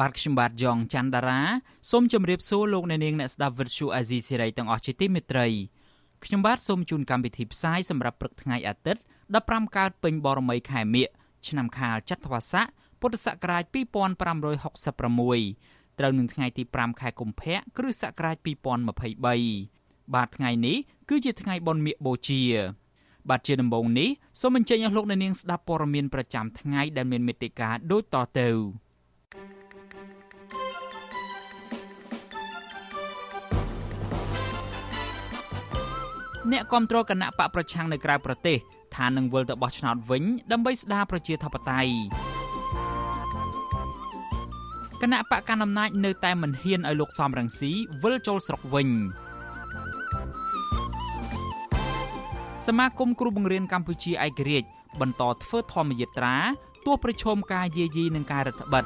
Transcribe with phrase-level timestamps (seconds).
[0.00, 1.40] បាទខ្ញុំបាទយ៉ងច័ន្ទដារា
[1.90, 5.46] សូមជម្រាបសួរលោកអ្នកនាងអ្នកស្ដាប់វិទ្យុអាស៊ីសេរីទាំងអស់ជាទីមេត្រី
[6.24, 9.00] ខ្ញុំបាទសូមជូនកម្មវិធីផ្សាយសម្រាប់ព្រឹកថ្ងៃអាទិត្យ
[9.38, 11.08] 15កើតពេញបរមីខែមិញ
[11.48, 12.66] ឆ្នាំខាលចត្វាស័ក
[13.00, 13.74] ពុទ្ធសករាជ2566
[15.98, 18.36] ត្រូវនឹងថ្ងៃទី5ខែកុម្ភៈគ្រិស្តសករាជ
[19.46, 20.76] 2023បាទថ្ងៃនេះ
[21.08, 22.42] គឺជាថ្ងៃបុណ្យមាឃបូជា
[23.28, 24.08] បាទជាដំបូងនេះ
[24.40, 28.50] សូមអញ្ជើញអស់លោកអ្នកនាងស្ដាប់ព័ត៌មានប្រចាំថ្ងៃដែលមានមេត្តាដូចតទៅ
[36.52, 38.58] អ្នកគ្រប់គ្រងគណៈបកប្រឆាំងនៅក្រៅប្រទេស
[38.96, 41.92] ថានឹងវិលទៅបោះឆ្នោតវិញដើម្បីស្ដារប្រជាធិបតេយ្យ
[45.02, 48.88] គណៈបកកណ្ដាលអំណាចនៅតែមិនហ៊ានឲ្យលោកសំរងស៊ីវិលចូលស្រុកវិញ
[52.66, 54.68] សមាគមគ្រូបង្រៀនកម្ពុជាឯករាជ្យ
[55.00, 56.36] បន្តធ្វើធម្មយាត្រា
[56.86, 58.84] ទោះប្រឈមការយាយីនឹងការរដ្ឋបិទ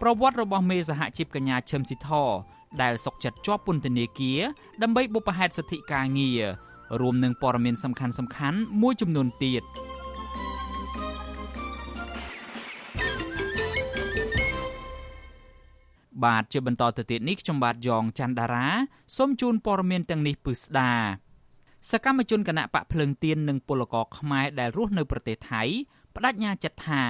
[0.00, 2.10] ប្រវត្តិរបស់មេសហជីពកញ្ញាឈឹមស៊ីធ
[2.82, 4.40] ដែលសុកចិត្តជាប់ពន្ធនាគារ
[4.82, 6.42] ដើម្បីបុព្វហេតុសិទ្ធិការងារ
[7.00, 9.62] រួមនឹងព័ត៌មានសំខាន់សំខាន់មួយចំនួនទៀត
[16.24, 18.66] បាទជាបន្តទៅទៀតនេះខ្ញុំបាទយ៉ងច័ន្ទដារា
[19.16, 20.92] សូមជូនព័ត៌មានទាំងនេះពិស្ដា
[21.90, 25.62] សកម្មជនគណៈបកភ្លើងទៀននិងពលករខ្មែរដែលរស់នៅប្រទេសថៃ
[26.14, 27.02] បដិញ្ញាចិត្តថា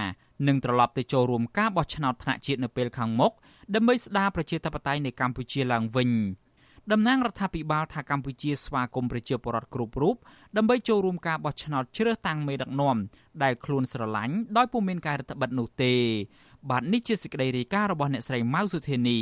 [0.48, 3.32] នឹងត្រឡប់ទៅចូលរួមការបោះឆ្នោតថ្នាក់ជាតិនៅពេលខាងមុខ
[3.74, 6.10] ដើម្បីស្ដារប្រជាធិបតេយ្យនៃកម្ពុជាឡើងវិញ
[6.92, 10.16] តំណាងរដ្ឋាភិបាលថាកម្ពុជាស្វាគមន៍ប្រជាពលរដ្ឋគ្រប់រូប
[10.56, 12.96] ដើម្បីចូលរួមការបោះឆ្នោតជ្រើសតាំងមេដឹកនាំ
[13.42, 15.94] ដែលខ្លួនស្រឡាញ់ដោយពុំមានការរដ្ឋបិទនោះទេ
[16.70, 19.20] បាទនេះជាសេចក្តីរាយការណ៍របស់អ្នកស្រីម៉ៅសុធានី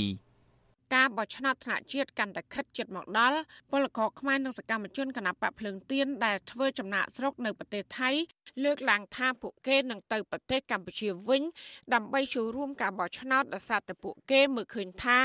[0.95, 3.39] ការបោះឆ្នោតថ្នាក់ជាតិកាន់តែខិតជិតមកដល់
[3.71, 8.11] ពលករខ្មែរនិងសកម្មជនគណបកភ្លើងទៀនដែលធ្វើចំណាក់ស្រុកនៅប្រទេសថៃ
[8.65, 11.43] លើកឡើងថាពួកគេនឹងទៅប្រទេសកម្ពុជាវិញ
[11.95, 15.19] ដើម្បីចូលរួមការបោះឆ្នោតដោយសារតែពួកគេមើលឃើញថា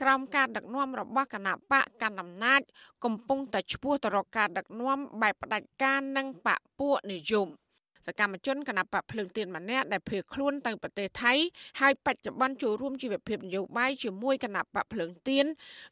[0.00, 2.60] ក្រោមការដឹកនាំរបស់គណបកកណ្ដាលអំណាច
[3.04, 7.48] កំពុងតែឈ្មោះទៅរកការដឹកនាំបែបផ្ដាច់ការនិងបកពួកនិយម។
[8.06, 11.34] សកម្មជនគណបកភ្លើងទៀនម្នាក់ដែលភៀសខ្លួនទៅប្រទេសថៃ
[11.80, 15.46] ហើយបច្ចុប្បន្នចូលរួមជីវភាពនយោបាយជាមួយគណបកភ្លើងទៀន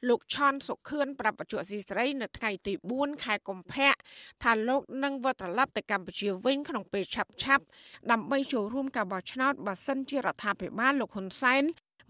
[0.08, 3.92] លោកឆនសុខឿនប្រាប់បច្ចុប្បន្នស៊ីស្រីនៅថ្ងៃទី4ខែកុម្ភៈ
[4.42, 7.64] ថាលោកនឹងវិលត្រឡប់ទៅកម្ពុជាវិញក្នុងពេលឆាប់ឆាប់
[8.10, 11.62] ដើម្បីចូលរួមការបោះឆ្នោតបើសិនជារដ្ឋាភិបាលលោកហ៊ុនសែន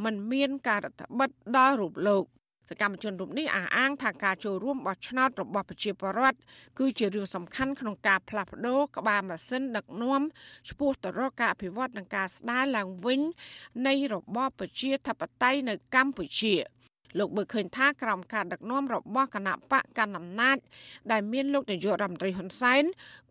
[0.05, 2.25] មិនមានការរដ្ឋបិទដល់រូបលោក
[2.69, 6.39] សកម្មជនរូបនេះអះអាងថាការចូលរួមបោះឆ្នោតរបស់ប្រជាពលរដ្ឋ
[6.79, 10.23] គឺជារឿងសំខាន់ក្នុងការផ្លាស់ប្ដូរក្បាលម៉ាស៊ីនដឹកនាំ
[10.69, 13.21] ឆ្ពោះទៅរកការអភិវឌ្ឍនិងការស្ដារឡើងវិញ
[13.87, 16.55] នៃរបបប្រជាធិបតេយ្យនៅកម្ពុជា
[17.19, 20.57] លោកមើលឃើញថាក្រោមការដឹកនាំរបស់គណៈបកកណ្ដាលអំណាច
[21.13, 22.85] ដែលមានលោកនាយករដ្ឋមន្ត្រីហ៊ុនសែន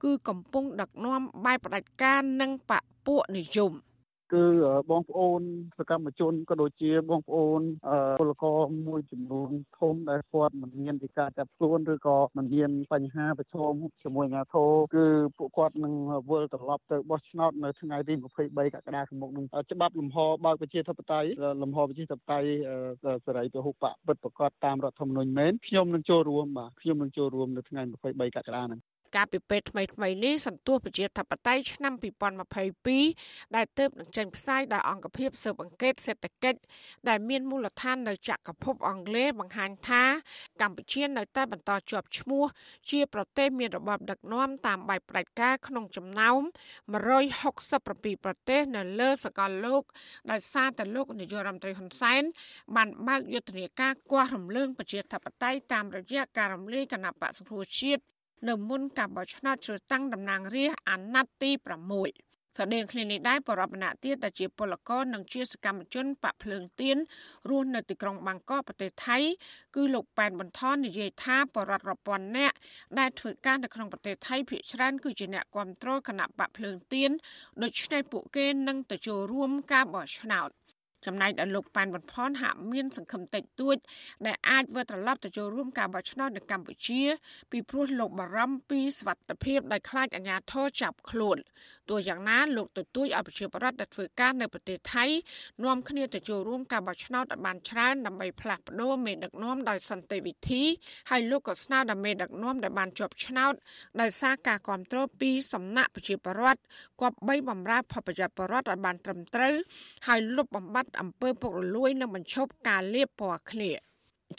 [0.04, 3.74] គឺកំពុងដឹកនាំបែបផ្ដាច់ការនិងបកពួកនិយម។
[4.34, 4.44] គឺ
[4.92, 5.42] បងប្អូន
[5.78, 7.62] សកម្មជនក៏ដូចជាបងប្អូន
[8.20, 9.50] ពលករមួយចំនួន
[9.80, 13.74] ធំដែលគាត់មិនមានវិការចាប់ខ្លួនឬក៏មិនមានបញ្ហាប្រឈម
[14.04, 15.06] ជាមួយអាញាធរគឺ
[15.38, 15.94] ពួកគាត់នឹង
[16.30, 21.28] វិលត្រឡប់ទៅបោះឆ្នោតនៅថ្ងៃទី23កក្កដាឆ្នាំនេះច្បាប់លំហបើកប្រជាធិបតេយ្យ
[21.62, 22.50] លំហប្រជាធិបតេយ្យ
[23.26, 28.82] សេរីពហុបកពិតប្រកបតាមរដ្ឋធម្មនុញ្ញមែនខ្ញុំនឹងចូលរួមបាទខ្ញុំនឹងចូលរួមនៅថ្ងៃ23កក្កដាហ្នឹង
[29.16, 31.94] កាលពីពេលថ្មីថ្មីនេះសន្ទុះប្រជាធិបតេយ្យឆ្នាំ
[32.74, 36.60] 2022ដែលទើបនឹងចេញផ្សាយដោយអង្គភាពស៊ើបអង្កេតសេដ្ឋកិច្ច
[37.10, 40.04] ដែលមានមូលដ្ឋាននៅចក្រភពអង់គ្លេសបង្ហាញថា
[40.62, 42.44] កម្ពុជានៅតែបន្តជាប់ឈ្មោះ
[42.92, 46.42] ជាប្រទេសមានរបបដឹកនាំតាមបែបផ្ដាច់ការក្នុងចំណោម
[47.14, 49.84] 167ប្រទេសនៅលើសកលលោក
[50.32, 52.24] ដោយសារតែលោកនាយករដ្ឋមន្ត្រីហ៊ុនសែន
[52.76, 58.13] បានបើកយុទ្ធនាការគាស់រំលើងប្រជាធិបតេយ្យតាមរយៈការរំលាយគណៈបកសង្គ្រោះជាតិ
[58.50, 66.98] នៅមុនការបោះឆ្នោតជ្រើសតាំងតំណាងរាស្ត្រអាណត្តិទី6ស្តីងគ្នានេះដែរបរិបណៈទៀតដែលជាពលករនិងជាសកម្មជនបកភ្លើងទៀន
[67.50, 69.18] រស់នៅទីក្រុងបាងកកប្រទេសថៃ
[69.76, 72.56] គឺលោកប៉ែនបន្ថននិយាយថាបរិវត្តរពាន់នាក់
[73.00, 77.12] ដែលធ្វើការនៅក្នុងប្រទេសថៃភាគច្រើនគឺជាអ្នកគ្រប់គ្រងគណៈបកភ្លើងទៀន
[77.64, 80.50] ដូច្នេះពួកគេនឹងទៅចូលរួមការបោះឆ្នោត
[81.06, 83.78] ចំណែកដល់លោកប៉ែនបំផនហាក់មានសង្ឃឹមតិចតួច
[84.26, 87.02] ដែលអាចវិលត្រឡប់ទៅចូលរួមការបោះឆ្នោតនៅកម្ពុជា
[87.52, 91.38] ពីព្រោះលោកបារម្ភពីសវត្ថិភាពដោយខ្លាចអាជ្ញាធរចាប់ខ្លួន
[91.90, 95.06] ទោះយ៉ាងណាលោកទទូចឲ្យប្រជាពលរដ្ឋដែលធ្វើការនៅប្រទេសថៃ
[95.64, 100.64] នាំគ្នាទៅចូលរួមការបោះឆ្នោតឲ្យបានច្រើនដើម្បីផ្លាស់ប្ដូរមេដឹកនាំដោយសន្តិវិធី
[101.10, 103.54] ហើយលោកក៏ស្នើដល់មេដឹកនាំដែលបានជាប់ឆ្នោត
[104.02, 106.62] ដោយសារការគ្រប់គ្រងពីសំណាក់ប្រជាពលរដ្ឋ
[107.02, 109.56] គប្បីបំរើផលប្រយោជន៍ប្រជាពលរដ្ឋឲ្យបានត្រឹមត្រូវ
[110.08, 113.72] ហើយលុបបំបាត់អំពើពុករលួយនិងបញ្ឈប់ការលៀបពណ៌គ្នា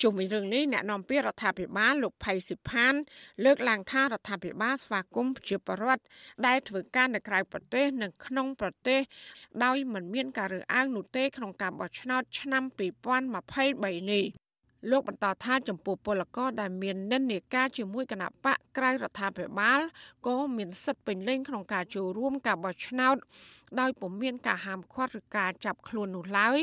[0.02, 2.94] ជុំវិញរឿងនេះអ្នកនាំពាក្យរដ្ឋាភិបាលលោកផៃសិផាន
[3.44, 6.02] លើកឡើងថារដ្ឋាភិបាលស្វាគមន៍ប្រជាពលរដ្ឋ
[6.46, 9.00] ដែលធ្វើការនៅក្រៅប្រទេស និងក្នុងប្រទេស
[9.64, 12.62] ដោយមិនមានការរើសអើងនោះទេក្នុងការបោះឆ្នោតឆ្នាំ
[13.32, 14.43] 2023នេះ
[14.90, 19.80] លោកបន្តថាចំពោះពលករដែលមាននិន្នាការជាមួយគណៈបកក្រៅរដ្ឋាភិបាល
[20.26, 23.16] ក៏មានសិទ្ធិពេញលេញក្នុងការចូលរួមការបោះឆ្នោត
[23.80, 26.58] ដោយពុំមានការហាមឃាត់ឬការចាប់ខ្លួននោះឡើយ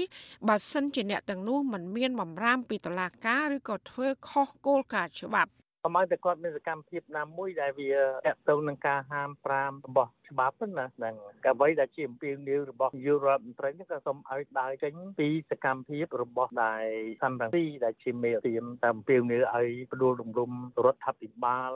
[0.47, 5.51] បើសិនជាអ្នកទាំងនោះមិនមានបំរាមពីតុលាការឬក៏ធ្វើខុសគោលការណ៍ច្បាប់
[5.83, 7.92] ប្រហែលតែគាត់មានសកម្មភាពណាមួយដែលវា
[8.28, 9.30] តកតងនឹងការហាម
[9.60, 16.86] 5របស់ច្បាប់ណាហ្នឹងអ្វីដែលជាអំពាវនាវរបស់យុរដ្ឋមន្ត្រីនេះក៏សូមឲ្យដើរចេញពីសកម្មភាពរបស់ដែល
[17.24, 20.51] សន្តិភាពដែលជាមេរៀនតាមអំពាវនាវឲ្យផ្ដួលរំលំ
[20.86, 21.74] រដ្ឋាភិបាល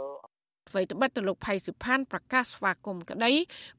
[0.70, 3.32] អ្វីត្បិតទៅលោកផៃសុផានប្រកាសស្វាគមន៍ក្តី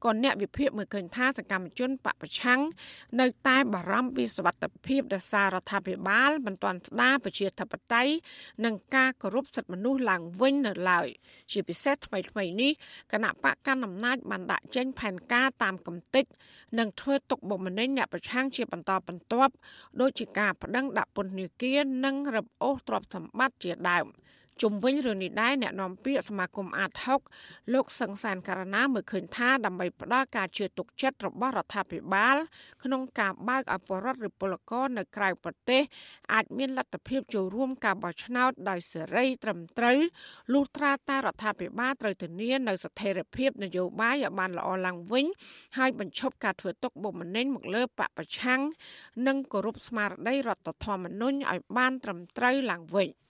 [0.05, 2.61] ក៏អ្នកវិភាគមើលឃើញថាសកម្មជនបពប្រឆាំង
[3.21, 8.13] នៅតែបារម្ភពីសវត្ថិភាពដសាររដ្ឋាភិបាលមិនទាន់ស្ដារប្រជាធិបតេយ្យ
[8.65, 11.09] និងការគោរពសិទ្ធិមនុស្សឡើងវិញនៅឡើយ
[11.53, 12.73] ជាពិសេសថ្មីថ្មីនេះ
[13.13, 16.25] គណៈបកកណ្ដាលអំណាចបានដាក់ចេញផែនការតាមកំតិច
[16.79, 19.53] និងធ្វើទុកបុកម្នេញអ្នកប្រឆាំងជាបន្តបន្ទាប់
[20.01, 24.07] ដោយជាការប្តឹងដាក់ពន្ធនាគារនិងរឹបអូសទ្រព្យសម្បត្តិជាដើម។
[24.63, 26.91] ជុំវិញរឿងនេះដែរអ្នកនាំពាក្យសមាគមអាត
[27.33, 32.37] 6លោកសង្សានករណាមើលឃើញថាដើម្បីផ្ដល់ការជឿទុកចិត្តរបស់រដ្ឋាភិបាល
[32.85, 35.83] ក្នុងការបើកអពរដ្ឋឬពលករនៅក្រៅប្រទេស
[36.33, 39.99] អាចមានលទ្ធភាពចូលរួមការបោះឆ្នោតដោយសេរី ត្រឹមត្រូវ
[40.53, 45.27] លុះត្រាតែរដ្ឋាភិបាលត្រូវធានានៅស្ថិរភាពនយោបាយឲ្យបានល្អឡើងវិញ
[45.79, 48.61] ហើយបញ្ឈប់ការធ្វើទុកបុកម្នេញមកលើបពប្រឆាំង
[49.27, 53.11] និងគោរពស្មារតីរដ្ឋធម្មនុញ្ញឲ្យបានត្រឹមត្រូវឡើងវិញ។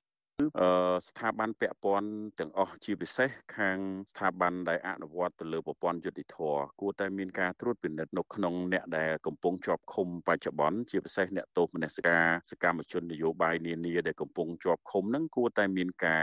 [1.08, 2.10] ស្ថាប័នពាក់ព័ន្ធ
[2.40, 3.78] ទាំងអស់ជាពិសេសខាង
[4.10, 6.38] ស្ថាប័នដែលអនុវត្តទៅលើប្រព័ន្ធយុតិធធ
[6.80, 16.22] គួរតែមានការត្រួតពិនិត្យនៅក្នុងអ្នកដែលកំពុងជាប់ឃុំបច្ចុប្បន្នជាពិសេសអ្នកទោសមនសិការសកម្មជននយោបាយនានាដែលកំពុងជាប់ឃុំហ្នឹងគួរតែមានការ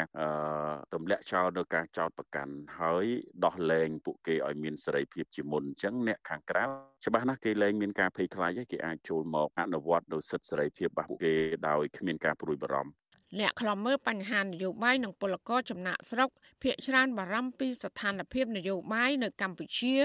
[0.94, 3.06] ទម្លាក់ចោលនៅការចោតប្រកាន់ហើយ
[3.46, 6.64] ដោះលែងពួកគេឲ្យមានសេរីភាពជាមុនអញ្ចឹងអ្នកខាងក្រៅ
[7.06, 11.34] ច្បាស់ណាស់គេលែងមានការភ័យខ្លាចទេគេអាចចូលមកអនុវត្តនៅសិទ្ធិសេរីភាពរបស់ពួកគេ
[11.68, 13.03] ដោយគ្មានការព្រួយបារម្ភ
[13.40, 16.30] អ្នកខ្លំមើលបញ្ហានយោបាយនិងពលករចំណាក់ស្រុក
[16.62, 19.96] ភាកច្រើនបារម្ភពីស្ថានភាពនយោបាយនៅកម្ពុជា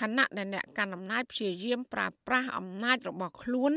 [0.00, 3.72] ខណៈដែលអ្នកកាន់អំណាចព្យាយាមប្រើប្រាស់អំណាចរបស់ខ្លួន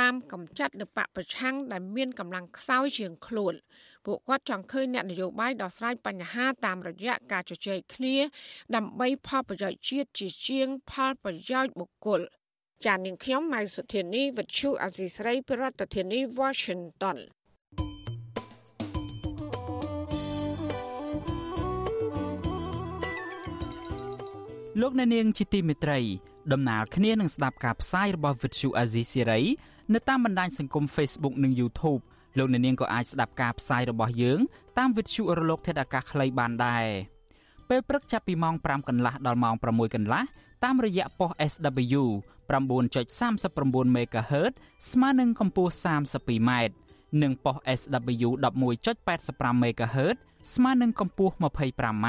[0.00, 3.54] តាមកំចាត់នៅបពប្រឆាំងដែលមានកម្លាំងខ្សោយជាងខ្លួន
[4.06, 8.16] ពួកគាត់ចង់ឃើញអ្នកនយោបាយដោះស្រាយបញ្ហាតាមរយៈការជជែកគ្នា
[8.76, 12.20] ដើម្បីផលប្រយោជន៍ជាតិជាជាងផលប្រយោជន៍បុគ្គល
[12.84, 15.64] ចាននាងខ្ញុំម៉ៃសុធានីវិទ្យុអសីស្រីប្រ
[15.94, 17.18] ធានាធិបតី Washington
[24.80, 26.00] លោកអ្នកនាងជាទីមេត្រី
[26.52, 29.42] ដំណើរគ្នានឹងស្ដាប់ការផ្សាយរបស់ Vuthu Azizi Siri
[29.94, 32.00] នៅតាមបណ្ដាញសង្គម Facebook និង YouTube
[32.38, 34.40] លោកអ្នកនាងក៏អាចស្ដាប់ការផ្សាយរបស់យើង
[34.78, 36.86] តាម Vuthu រលកធាតុអាកាសខ្លីបានដែរ
[37.68, 40.22] ពេលព្រឹកចាប់ពីម៉ោង5កន្លះដល់ម៉ោង6កន្លះ
[40.64, 42.02] តាមរយៈប៉ុស SW
[42.50, 44.52] 9.39 MHz
[44.90, 46.50] ស្មើនឹងកម្ពស់ 32m
[47.22, 48.28] និងប៉ុស SW
[48.84, 50.16] 11.85 MHz
[50.54, 52.08] ស្មើនឹងកម្ពស់ 25m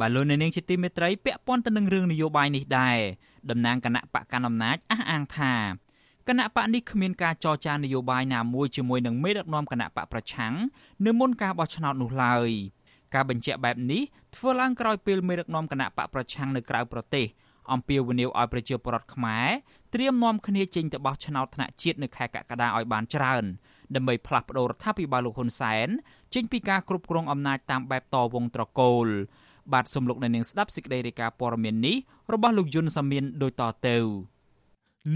[0.00, 2.98] បាទលោកអ្នកនាងជាទីមេត្រីពាក់ព័ន្ធទៅនឹងរឿងនយោបាយនេះដែរ
[3.50, 5.54] តំណាងគណៈបកកណ្ដាលអំណាចអះអាងថា
[6.28, 10.54] គណៈបកនេះគ្មានការចរចានយោបាយណាមួយជាមួយនឹងមេដឹកនាំគណៈបកប្រឆាំង
[11.06, 12.50] នៅមុនការបោះឆ្នោតនោះឡើយ
[13.14, 14.02] ការបញ្ជាក់បែបនេះ
[14.36, 17.26] ធ្វើឡើងក្រោយពេលមេដឹកនាំគណៈបកប្រឆាំងនៅក្រៅប្រទេស
[17.72, 19.48] អំពាវនាវឲ្យប្រជាពលរដ្ឋខ្មែរ
[19.94, 23.44] ត្រៀមនាំគ្នាចេញទៅបោះឆ្នោតថ្នាក់ជាតិនៅខែកក្កដាឲ្យបានច្រើន
[23.94, 25.88] ដើម្បីផ្លាស់ប្តូររដ្ឋាភិបាលលោកហ៊ុនសែន
[26.34, 29.08] ចេញពីការគ្រប់គ្រងអំណាចតាមបែបតវងត្រកូល
[29.72, 31.96] បាទសូមលោកអ្នកនាងស្ដាប់សេចក្តីរាយការណ៍ព័ត៌មាននេះ
[32.32, 33.96] របស់លោកយុនសាមៀនដូចតទៅ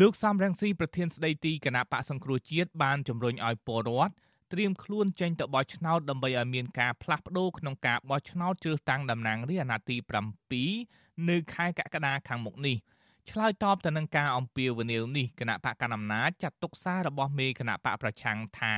[0.00, 4.12] លោកសំរងស៊ីប្រធានស្ដីទីគណៈបកសង្គ្រោះជាតិបានជំរុញឲ្យពលរដ្ឋ
[4.52, 9.86] ត្រៀមខ្លួនចេញទៅបោះឆ្នោតដើម្បីឲ្យមានការផ្លាស់ប្ដូរក្នុងការបោះឆ្នោតជ្រើសតាំងតំណាងរាស្ត្រអាណត្តិ
[10.52, 12.76] ទី7នៅខែកក្កដាខាងមុខនេះ
[13.30, 18.74] ឆ្លើយតបទៅនឹងការអំពាវនាវនេះគណៈបកកណ្ដាលអំណាចចាត់ទុកសាររបស់មេគណៈបកប្រឆាំងថា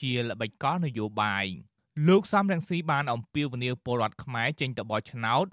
[0.00, 1.46] ជាល្បិចកលនយោបាយ
[2.07, 5.45] លោកសំរងស៊ីបានអំពាវនាវពលរដ្ឋខ្មែរចេញទៅបោះឆ្នោត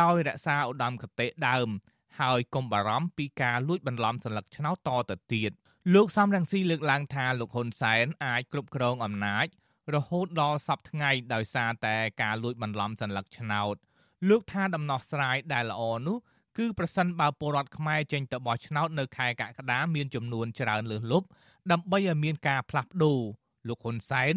[0.00, 1.68] ដោយរក្សាឧត្តមគតិដើម
[2.20, 5.50] ហើយកុំបារម្ភពីការលួចបន្លំសัญลักษณ์ឆ្នោតតទៅទៀត
[5.94, 9.46] លោកសំរងស៊ីលើកឡើងថាលោកហ៊ុនសែនអាចគ្រប់គ្រងអំណាច
[9.94, 13.74] រហូតដល់សពថ្ងៃដោយសារតែការលួចបន្លំសัญลักษณ์ឆ្នោត
[14.28, 16.16] លោកថាដំណោះស្រាយដែលល្អនោះ
[16.58, 21.26] គឺប្រសិនបើពលរដ្ឋខ្មែរចេញទៅបោះឆ្នោតនៅខែកក្កដាមានចំនួនច្រើនលើសលប់
[21.72, 23.20] ដើម្បីឲ្យមានការផ្លាស់ប្ដូរ
[23.68, 24.34] លោកហ៊ុនសែន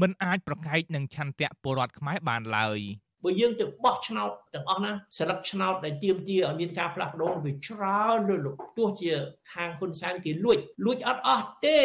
[0.00, 2.80] មិនអាចប្រកែកនឹងឆន្ទៈពលរដ្ឋខ្មែរបានឡើយ។
[3.24, 9.12] បើយើងទៅបោះឆ្នោតទាំងអស់ណាសិលឹកឆ្នោតដែលទៀមទាឲ្យមានការផ្លាស់ប្ដូរវាច្រើនលើលោកទោះជា
[9.52, 11.78] ខាងហ៊ុនសែនគេលួចលួចអត់អស់ទេ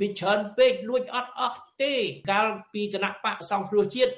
[0.00, 1.92] វាច្រើនពេកលួចអត់អស់ទេ
[2.30, 4.12] កាលពីគណៈបកសង្គ្រោះជាតិ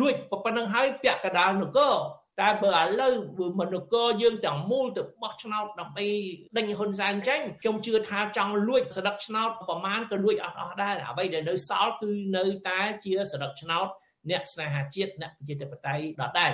[0.00, 1.94] លួចប៉ុណ្្នឹងហើយពាក់កដាលនគរ
[2.40, 3.14] តែបើឥឡូវ
[3.60, 6.06] មនគរយើងទាំងមូលទៅបោះឆ្នោតដើម្បី
[6.56, 13.88] ដេញហ៊ុនសែនចេញខ្ញុំជឿថាចង់លួចសដឹកឆ្នោតប្រមាណក៏លួចអត់អស់ដែរអ្វីដែលនៅសល់គឺនៅតែជាសដឹកឆ្នោត
[14.30, 16.52] អ្នកស្នេហាជាតិអ្នកប្រជាធិបតេយ្យដដែល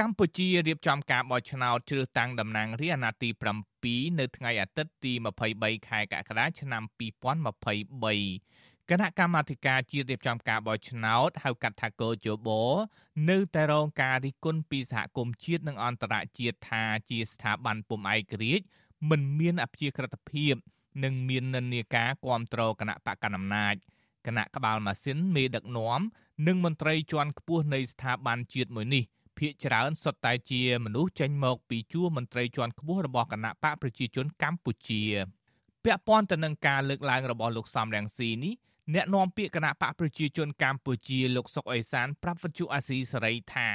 [0.00, 5.12] កម្ពុជារៀបចំការបោះឆ្នោតជ្រើសតាំងតំណាងរាស្ត្រអាណត្តិទី7នៅថ្ងៃអាទិត្យទី
[5.50, 12.48] 23ខែកក្កដាឆ្នាំ2023 គណៈកម្មាធិការជាតិរៀបចំការបោះឆ្នោតហៅកាត់ថាកោជប
[13.30, 18.64] នៅតែរងការរិះគន់ពីសហគមន៍ជាតិនិងអន្តរជាតិថាជាស្ថាប័នពុំឯករាជ្យ
[19.10, 20.54] មិនមានអព្យាក្រឹតភាព
[21.04, 23.74] និងមាននិន្នាការគ្រប់គ្រងគណៈបកកណ្ដាលអំណាច
[24.26, 26.00] គណៈក្បាលម៉ាស៊ីនមេដឹកនាំ
[26.46, 29.04] និងមន្ត្រីជាន់ខ្ពស់នៃស្ថាប័នជាតិមួយនេះ
[29.38, 35.02] ភាកច្រើនសុទ្ធតែជាមនុស្សចេញមកពីជួរមន្ត្រីជាន់ខ្ពស់របស់គណៈបកប្រជាជនកម្ពុជា
[35.84, 38.54] ពាក់ព័ន្ធទៅនឹងការលើកឡើងរបស់លោកសំរងស៊ីនេះ
[38.94, 43.68] អ្នកនាំពាក្យគណៈបកប្រជាជនកម្ពុជាលោកសុកអេសាន ប្រាប់វិទ្យុអាស៊ីសេរីថា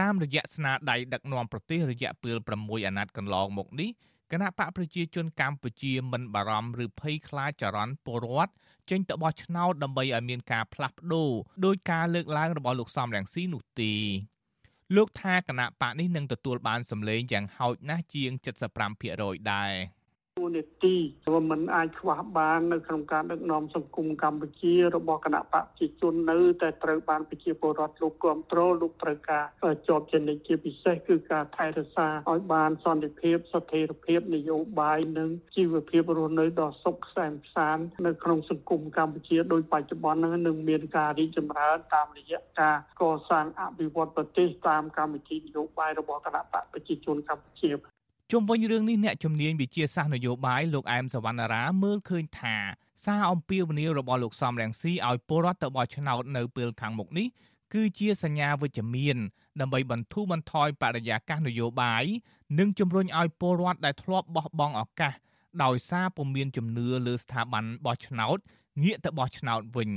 [0.00, 3.90] តាមរយៈស្នាដៃដឹកនាំប្រទេសរយៈពេល6អាណត្តិកន្លងមកនេះ
[4.32, 8.52] គណៈបកប្រជាជនកម្ពុជាមិនបារម្ភឬភ័យខ្លាចចរន្តពលរដ្ឋ
[8.90, 11.30] ចេញទៅបោះឆ្នោតដើម្បីឲ្យមានការផ្លាស់ប្ដូរ
[11.64, 13.92] ដោយការលើកឡើងរបស់លោកសំរងស៊ីនោះទេ
[14.96, 18.30] លោកថាគណៈបកនេះនឹងទទួលបានសម្លេងយ៉ាងហោចណាស់ជាង
[18.92, 20.05] 75%ដែរួ
[20.56, 20.96] នាទី
[21.28, 29.44] ដែលมันអាចខ្វះបាននៅក្នុងការដឹកនាំសង្គមកម្ពុជារបស់គណៈបកប្រជាជននៅតែត្រូវបានប្រជាពលរដ្ឋលោកគ្រប់គ្រងលោកត្រូវការ
[29.88, 47.70] ជាប់ជានិច្ចជាពិសេសគឺការថែរក្សាឲ្យបានសន្តិភាពស្ថិរភាពនយោបាយនិងជីវភាពរស់នៅដ៏សុខសែនសាននៅក្នុងសង្គមកម្ពុជាដោយបច្ចុប្បន្ននឹងមានការរីកចម្រើនតាមរយៈការកសាងអភិវឌ្ឍប្រទេសតាមកម្មវិធីនយោបាយរបស់គណៈបកប្រជាជនកម្ពុជា
[48.32, 52.56] ជុំវិញរឿងនេះអ្នកជំនាញវិជាសាស្ត្រនយោបាយលោកអែមសវណ្ណារាមើលឃើញថា
[53.04, 57.26] សារអំពាវនាវរបស់លោកសំរងស៊ីឲ្យពលរដ្ឋទៅបោះឆ្នោតនៅពេលខាងមុខនេះ
[57.74, 59.16] គឺជាសញ្ញាវិជ្ជមាន
[59.60, 62.04] ដើម្បីបន្ធូរបន្ថយបរិយាកាសនយោបាយ
[62.58, 65.12] និងជំរុញឲ្យពលរដ្ឋដែលធ្លាប់បោះបង់ឱកាស
[65.64, 68.38] ដោយសារពុំមានជំនឿលើស្ថាប័នបោះឆ្នោត
[68.82, 69.90] ងាកទៅបោះឆ្នោតវិញ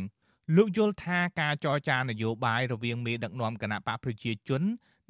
[0.56, 4.64] លោកយល់ថាការចរចានយោបាយរវាងមេដឹកនាំគណៈបកប្រជាជន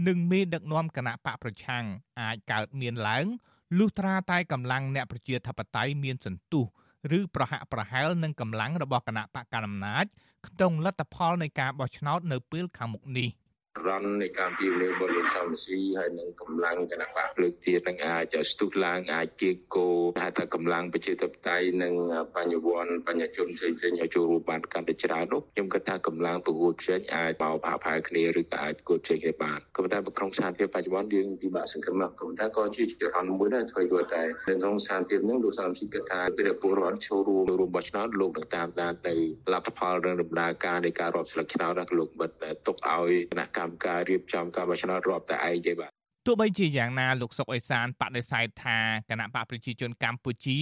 [0.08, 1.84] និងមេដឹកនាំគណៈបកប្រឆាំង
[2.22, 3.26] អាចកើតមានឡើង
[3.78, 6.66] លុះត្រាតែកម្លាំងអ្នកប្រជាធិបតេយ្យមានសន្ទុះ
[7.18, 10.06] ឬប្រហាក់ប្រហែលនឹងកម្លាំងរបស់គណៈបកកណ្ដាលអំណាច
[10.48, 13.30] ក្នុងលទ្ធផលនៃការបោះឆ្នោតនៅពេលខាងមុខនេះ។
[13.88, 19.88] រននៃការពីលើបរិសំស៊ីហើយនឹងកម្លាំងគណៈបកលើកទៀតនឹងអាចស្ទុះឡើងអាចគៀកោ
[20.20, 21.94] ថាថាកម្លាំងប្រជាធិបតេយ្យនិង
[22.36, 39.16] បញ្ញវន្តបញ្ញជនផ្សេងផ្សេងឲ្យចូលរួមបានកាន់តែច្រើននោះខ្ញុំគិតថាកម្លាំងប្រកួតចេញអាចបោផាផាគ្នាឬក៏អាចប្រកួតចេញគ្នាបានក៏ប៉ុន្តែក្នុងស្ថានភាពបច្ចុប្បន្នយើងពិបាកសង្ឃឹមក៏ប៉ុន្តែក៏ជាចរន្តមួយដែរធ្វើទៅតែនៅក្នុងស្ថានភាពនេះលោកសំស៊ីគិតថាពេលពលរដ្ឋចូលរួមរួមបោះឆ្នោតលោកនឹងតាមដានទៅ
[39.54, 42.32] លទ្ធផលរឿងដំណើរការនៃការរាប់ស្លឹកឆ្នោតដល់លោកបិទ
[42.68, 45.92] ទុកឲ្យគណៈកម្មការរៀបចំការបោះឆ្នោតរាប់តែឯងទេបាទ
[46.26, 50.60] ទោះបីជាយ៉ាងណាលោកសុកអេសានបដិសេធថាគណៈបកប្រជាជនកម្ពុជា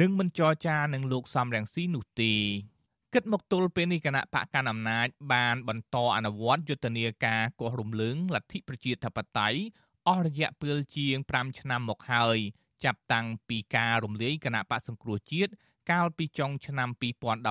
[0.00, 2.34] នឹងមិនចរចានឹងលោកសំរងស៊ីនោះទេ
[3.14, 9.60] គិតមកទល់ពេលនេះគណៈបកកណ្ដាលអំណាចបានបន្តអនុវត្តយុទ្ធនាការកោះរំលើងលទ្ធិប្រជាធិបតេយ្យ
[10.08, 12.38] អស់រយៈពេលជាង5ឆ្នាំមកហើយ
[12.84, 15.52] ចាប់តាំងពីការរំលាយគណៈបកសង្គ្រោះជាតិ
[15.90, 16.88] កាលពីចុងឆ្នាំ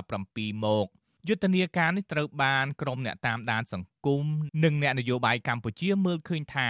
[0.02, 0.88] 2017មក
[1.27, 4.24] យុទ្ធនាការនេះត្រូវបានក្រុមអ្នកតាមដានសង្គម
[4.63, 6.67] និងអ្នកនយោបាយកម្ពុជាមើលឃើញថា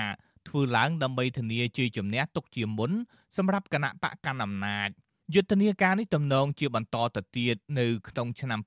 [0.47, 2.91] ធ្វើឡើងដើម្បីធានាជ័យជំនះទុកជាមុន
[3.37, 4.89] សម្រាប់គណៈបកកណ្ដាលអំណាច
[5.35, 8.59] យុទ្ធនាការនេះទំនងជាបន្តទៅទៀតនៅក្នុងឆ្នាំ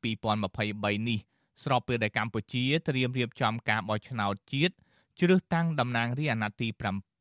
[0.50, 1.18] 2023នេះ
[1.64, 4.74] ស្របពេលដែលកម្ពុជាត្រៀមរៀបចំការបោះឆ្នោតជាតិ
[5.20, 6.68] ជ្រើសតាំងតំណាងរាស្ត្រអាណត្តិ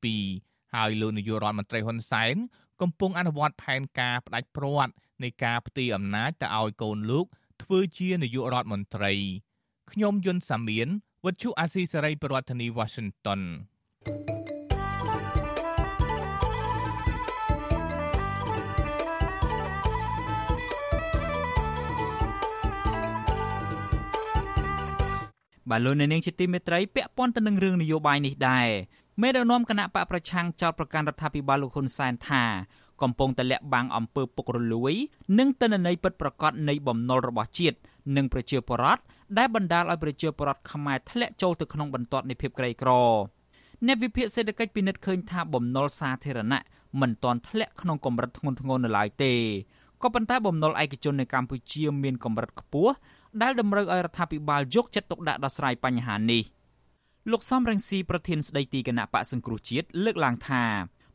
[0.05, 2.35] ទី7ហើយលោកនាយករដ្ឋមន្ត្រីហ៊ុនសែន
[2.81, 4.93] កំពុងអនុវត្តផែនការផ្ដាច់ព្រាត់
[5.23, 7.25] នៃការផ្ទេរអំណាចទៅឲ្យកូនលោក
[7.63, 9.13] ធ្វើជានាយករដ្ឋមន្ត្រី
[9.91, 10.87] ខ្ញុំយុនសាមៀន
[11.25, 13.41] វិទ្យុអាស៊ីសេរីប្រធានាធិបតី Washington
[25.69, 28.69] បាទលោកអ្នកនាងជាទីមេត្រីពាក់ព័ន្ធទៅនឹងរឿងនយោបាយនេះដែរ
[29.21, 32.43] មេដឹកនាំគណៈបកប្រឆាំងចោតប្រកាន់រដ្ឋាភិបាលលោកហ៊ុនសែនថា
[33.01, 34.93] កំពុងតែលាក់បាំងអំពើពុករលួយ
[35.39, 37.77] និងទិន្នន័យពិតប្រាកដនៃបំណុលរបស់ជាតិ
[38.15, 39.01] និងប្រជាពលរដ្ឋ
[39.37, 42.91] ដែលបណ្ដាលឲ្យប្រជាពលរដ្ឋខ្មែរធ្លាក់ចូលទៅក្នុងបន្ទាត់នៃភាពក្រីក្រ
[43.85, 46.61] អ្នកវិភាគសេដ្ឋកិច្ចពិនិត្យឃើញថាបំណុលសាធារណៈ
[47.01, 49.33] មិនទាន់ធ្លាក់ក្នុងកម្រិតធ្ងន់ធ្ងរនៅឡើយទេ
[50.01, 52.93] ក៏ប៉ុន្តែបំណុលឯកជននៅកម្ពុជាមានកម្រិតខ្ពស់
[53.41, 56.43] ដែលតម្រូវឲ្យរដ្ឋាភិបាលយកចិត្តទុកដាក់ដោះស្រាយបញ្ហានេះ
[57.31, 60.63] លោកសំរងស៊ីប្រធានស្ដីទីគណៈបកសង្គ្រោះជាតិលើកឡើងថា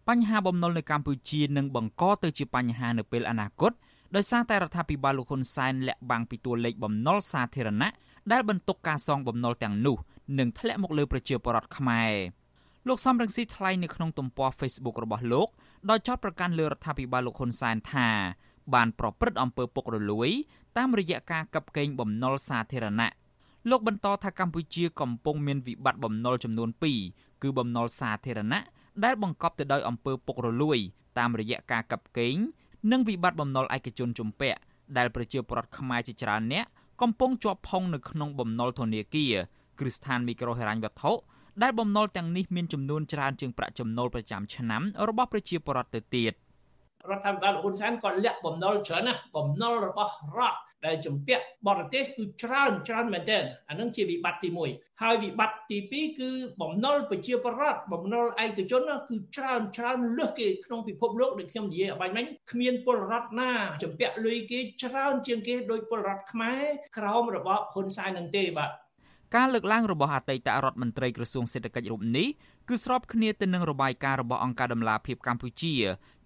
[0.08, 3.72] បញ្ហាបំណុលនៅកម្ពុជានឹងបង្កទៅជាបញ្ហានៅពេលអនាគត
[4.14, 7.90] ដោយសារតែរដ្ឋាភិបាលលោកហ៊ុនសែនលាក់បាំងពីតួលេខបំណុលសាធារណៈ
[8.32, 9.96] ដែលបន្ទុកការសងបំណុលទាំងនោះ
[10.38, 12.12] នឹងធ្លាក់មកលើប្រជាពលរដ្ឋខ្មែរ
[12.88, 15.48] លោកសំរងស៊ីថ្លែងនៅក្នុងទំព័រ Facebook របស់លោក
[15.90, 18.08] ដោយចោទប្រកាន់លើរដ្ឋាភិបាលលោកហ៊ុនសែនថា
[18.74, 20.30] បានប្រព្រឹត្តអំពើពុករលួយ
[20.76, 23.10] តាមរយៈការកັບកេងបំណុលសាធារណៈ
[23.70, 26.68] លោកបន្តថាកម្ពុជាកំពុងមានវិបត្តិបំណុលចំនួន
[27.06, 28.62] 2គឺបំណុលសាធារណៈ
[29.04, 30.78] ដែលបង្កប់ទៅដោយអំពើពុករលួយ
[31.18, 32.36] តាមរយៈការកັບកេង
[32.92, 34.58] និងវិបត្តិបំណុលឯកជនជំពាក់
[34.96, 36.64] ដែលប្រជាពលរដ្ឋខ្មែរជាច្រើនអ្នក
[37.02, 39.34] កំពុងជាប់ផុងនៅក្នុងបំណុលធនាគារ
[39.78, 41.12] គ្រឹះស្ថានមីក្រូហិរញ្ញវត្ថុ
[41.62, 46.32] ដែលបំណុលទាំងនេះមានចំនួនច្រើនជាងប្រាក់ចំណូលប្រចាំឆ្នាំរបស់ប្រជាពលរដ្ឋទៅទៀត
[47.10, 55.78] រដ្ឋាភិបាលហ៊ុនសែនក៏លាក់បំណុលច្រើនណាស់បំណុលរបស់រដ្ឋដែលជំពាក់បរទេសគឺច្រើនច្រើនមែនទែនអានឹងជាវិបត្តិទី1ហើយវិបត្តិទី
[56.08, 56.30] 2គឺ
[56.60, 63.50] បំណុលប្រជាពលរដ្ឋបំណុលឯកជនគឺច្រើនច្រើនលើសគេក្នុងពិភពលោកដូចខ្ញុំនិយាយអបាញ់មិញគ្មានពលរដ្ឋណា
[63.82, 66.62] ជំពាក់លុយគេច្រើនជាងគេដោយពលរដ្ឋខ្មែរ
[66.96, 68.70] ក្រោមរបបហ៊ុនសែននឹងទេបាទ
[69.34, 72.28] ការលើកឡើងរបស់អតីតរដ្ឋមន្ត្រីក្រសួងសេដ្ឋកិច្ចរូបនេះ
[72.68, 75.74] គឺស្របគ្នាទៅនឹងរបាយការណ៍របស់អង្គការដំឡាភិបកម្ពុជា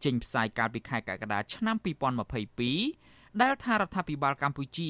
[0.04, 1.76] ចេញផ្សាយកាលពីខែកក្កដាឆ្នាំ
[2.58, 4.88] 2022ដែលថារដ្ឋាភិបាលកម្ពុជា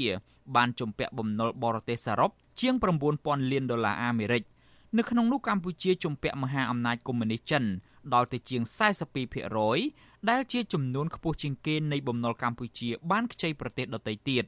[0.56, 2.74] បានជំពាក់បំណុលបរទេសសរុបជាង
[3.12, 4.42] 9000លានដុល្លារអាមេរិក
[4.96, 7.64] នៅក្នុងនោះកម្ពុជាជំពាក់មហាអំណាចកុម្មុយនីសចិន
[8.14, 8.62] ដល់ទៅជាង
[9.46, 14.44] 42%ដែលជាចំនួនខ្ពស់ជាងគេនៃបំណុលកម្ពុជាបានខ្ចីប្រទេសដទៃទៀត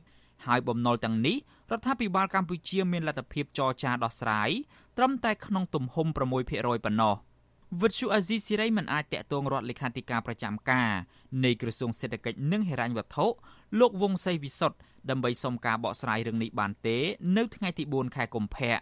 [0.46, 1.36] ហើយបំណុលទាំងនេះ
[1.72, 4.50] រដ្ឋាភិបាលកម្ពុជាមានលទ្ធភាពចរចាដោះស្រាយ
[4.96, 7.14] ត្រឹមតែក្នុងទំហំ6%ប៉ុណ្ណោះ
[7.80, 10.90] វិទ្យុអាស៊ីសេរីមិនអាចតាក់ទងរដ្ឋលេខាធិការប្រចាំការ
[11.44, 13.26] នៃក្រសួងសេដ្ឋកិច្ចនិងហិរញ្ញវត្ថុ
[13.80, 14.78] លោកវង្សសីវិសុទ្ធ
[15.10, 16.96] ដើម្បីសុំការបកស្រាយរឿងនេះបានទេ
[17.36, 18.76] នៅថ្ងៃទី4ខែកុម្ភៈ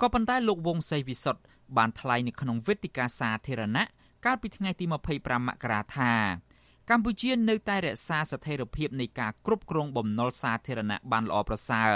[0.00, 1.42] ក៏ប៉ុន្តែលោកវង្សសីវិសុទ្ធ
[1.76, 3.84] បានថ្លែងនៅក្នុងវេទិកាសាធារណៈ
[4.24, 4.84] កាលពីថ្ងៃទី
[5.16, 6.12] 25មករាថា
[6.92, 11.92] កម្ពុជានៅតែរក្សាស្ថិរភាពនៃការគ្រប់គ្រងបំណុលសាធារណៈបានល្អប្រសើរ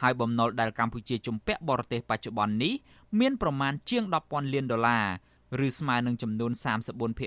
[0.00, 2.74] ហើយបំណុលដែលកម្ពុជាជំពាក់បរទេសបច្ចុប្បន្ននេះ
[3.20, 5.00] មានប្រមាណជាង10,000លានដុល្លា
[5.60, 6.52] រឬស្មើនឹងចំនួន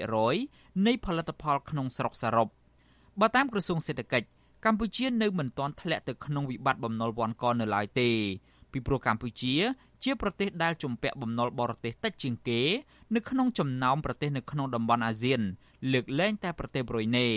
[0.06, 2.48] 34%នៃផលិតផលក្នុងស្រុកសរុប
[3.20, 4.28] បើតាមក្រសួងសេដ្ឋកិច្ច
[4.66, 8.10] កម្ពុជានៅមិនទាន់ធ្លាក់ទៅក្នុងវិបត្តិបំណុលវ័នកនៅឡើយទេ
[8.74, 9.56] ពីព្រោះកម្ពុជា
[10.04, 12.62] ជាប្រទេសដែលជំពាក់បំណុលបរទេសតិចជាងគេ
[13.16, 15.42] នៅក្នុងចំណោមប្រទេសនៅក្នុងតំបន់អាស៊ាន
[15.94, 17.28] លើកលែងតែប្រទេសប្រ៊ុយណេ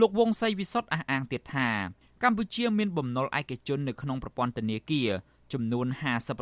[0.00, 1.68] លោកវង្សសីវិសុទ្ធអះអាងទៀតថា
[2.22, 5.10] កម្ពុជាមានបំណុលឯកជននៅក្នុងប្រព័ន្ធធនាគារ
[5.52, 5.86] ចំនួន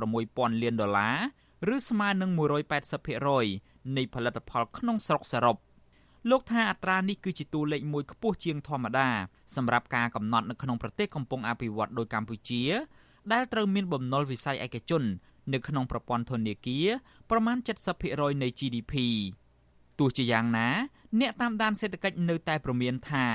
[0.05, 1.11] 56,000លានដុល្លា
[1.69, 5.57] រឬស្មើនឹង180%នៃផលិតផលក្នុងស្រុកសរុប
[6.31, 9.09] លោកថាអត្រានេះគឺជាតួលេខមួយខ្ពស់ជាងធម្មតា
[9.57, 12.63] សម្រាប់ការកំណត់នៅក្នុងប្រទេសកំពុងអភិវឌ្ឍដោយកម្ពុជា
[13.33, 15.03] ដែលត្រូវមានបំណុលវិស័យឯកជន
[15.53, 16.87] នៅក្នុងប្រព័ន្ធធនាគារ
[17.31, 17.57] ប្រមាណ
[18.01, 18.95] 70%នៃ GDP
[19.99, 20.69] ទោះជាយ៉ាងណា
[21.21, 23.27] អ្នកតាមដានសេដ្ឋកិច្ចនៅតែព្រមានថា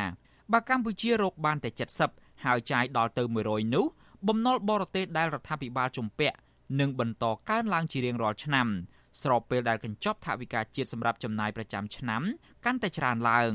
[0.51, 1.69] បើកម្ពុជារកបានតែ
[2.07, 3.85] 70ហើយចាយដល់ទៅ100នោះ
[4.27, 6.37] បំណុលបរទេសដែលរដ្ឋាភិបាលជំពាក់
[6.79, 8.67] នឹងបន្តកើនឡើងជារៀងរាល់ឆ្នាំ
[9.21, 12.21] ស្របពេលដែលកញ្ចប់ថវិកាជាតិសម្រាប់ចំណាយប្រចាំឆ្នាំ
[12.65, 13.53] កាន់តែច្រើនឡើង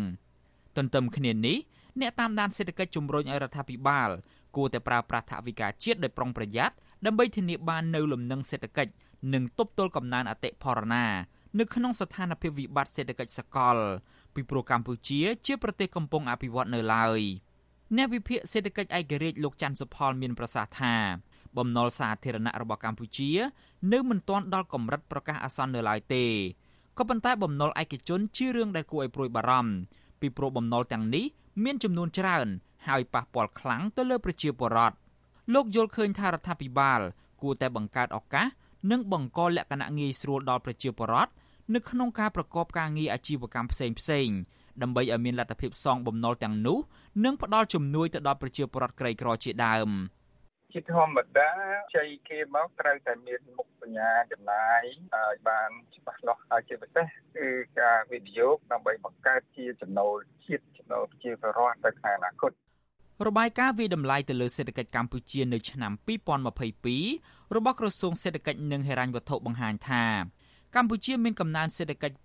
[0.76, 1.58] ទន្ទឹមគ្នានេះ
[2.00, 4.10] អ្នកតាមដានសេដ្ឋកិច្ចជំរុញឲ្យរដ្ឋាភិបាល
[4.56, 6.74] គួរតែប្រើប្រាស់ថវិកាជាតិដោយប្រុងប្រយ័ត្ន
[7.06, 8.92] ដើម្បីធានាបាននូវលំនឹងសេដ្ឋកិច្ច
[9.34, 11.04] និងទប់ទល់កំណើនអតិផរណា
[11.58, 13.76] នៅក្នុងស្ថានភាពវិបត្តិសេដ្ឋកិច្ចសកល
[14.34, 17.20] ពីព្រោះកម្ពុជាជាប្រទេសកំពុងអភិវឌ្ឍនៅឡើយ
[17.96, 20.94] អ្នកវិភាគសេដ្ឋកិច្ចឯករាជ្យលោកច័ន្ទសុផលមានប្រសាសន៍ថា
[21.56, 23.30] បំណុលសាធារណៈរបស់កម្ពុជា
[23.92, 26.24] នៅមិនទាន់ដល់កម្រិតប្រកាសអាសន្ននៅឡើយទេ
[26.98, 29.72] ក៏ប៉ុន្តែបំណុលឯកជនជារឿងដែលគួរឲ្យព្រួយបារម្ភ
[30.20, 31.24] ពីព្រោះបំណុលទាំងនេះ
[31.64, 32.48] មានចំនួនច្រើន
[32.86, 34.96] ហើយប៉ះពាល់ខ្លាំងទៅលើប្រជាពលរដ្ឋ
[35.54, 37.00] លោកយល់ឃើញថារដ្ឋាភិបាល
[37.42, 38.46] គួរតែបង្កើតឱកាស
[38.90, 41.32] និងបង្កលក្ខណៈងាយស្រួលដល់ប្រជាពលរដ្ឋ
[41.74, 44.28] នៅក្នុងការប្រកបការងារអាជីវកម្មផ្សេងផ្សេង
[44.82, 46.78] ដើម្បីឲ្យមានលទ្ធភាពសងបំណុលទាំងនោះ
[47.24, 49.90] និងផ្ដល់ជំនួយទៅដល់ប្រជាពលរដ្ឋក្រីក្រជាដើម
[50.72, 51.50] ជាធម្មតា
[51.94, 54.82] ជ័យគេមកត្រូវតែមានមុខបញ្ញាចំណាយ
[55.14, 57.48] ឲ្យបានច្បាស់លាស់ហើយជាពិសេសគឺ
[57.80, 60.14] ការវិនិយោគដើម្បីបង្កើតជាចំណូល
[60.46, 62.52] ជាតិចំណូលប្រជាពលរដ្ឋទៅខាងអនាគត
[63.24, 65.92] របាយការណ៍វិតម្លៃទៅលើសេដ្ឋកិច្ចកម្ពុជានៅឆ្នាំ
[66.88, 70.04] 2022របស់ក្រសួងសេដ្ឋកិច្ចនិងហិរញ្ញវត្ថុបង្ហាញថា
[70.74, 72.16] កម្ពុជាមានកំណើនសេដ្ឋកិច្ច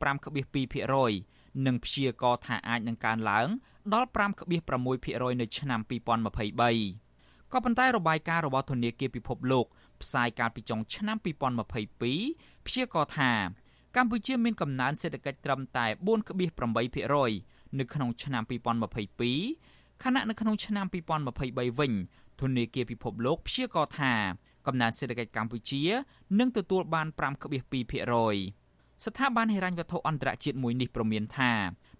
[0.77, 3.47] 5.2%និងព្យាករណ៍ថាអាចនឹងកើនឡើង
[3.93, 9.65] ដល់5.6%នៅឆ្នាំ2023ក៏ប៉ុន្តែរបាយការណ៍របស់ធនាគារពិភពលោក
[10.01, 13.32] ផ្សាយកាលពីចុងឆ្នាំ2022ព្យាករណ៍ថា
[13.95, 19.70] កម្ពុជាមានកំណើនសេដ្ឋកិច្ចត្រឹមតែ4.8%នៅក្នុងឆ្នាំ2022
[20.03, 21.93] ខណៈនៅក្នុងឆ្នាំ2023វិញ
[22.41, 24.13] ធនាគារពិភពលោកព្យាករណ៍ថា
[24.67, 25.81] កំណើនសេដ្ឋកិច្ចកម្ពុជា
[26.39, 27.07] នឹងទទួលបាន
[27.85, 31.51] 5.2%ស្ថាប័នហិរញ្ញវត្ថុអន្តរជាតិមួយនេះប្រមានថា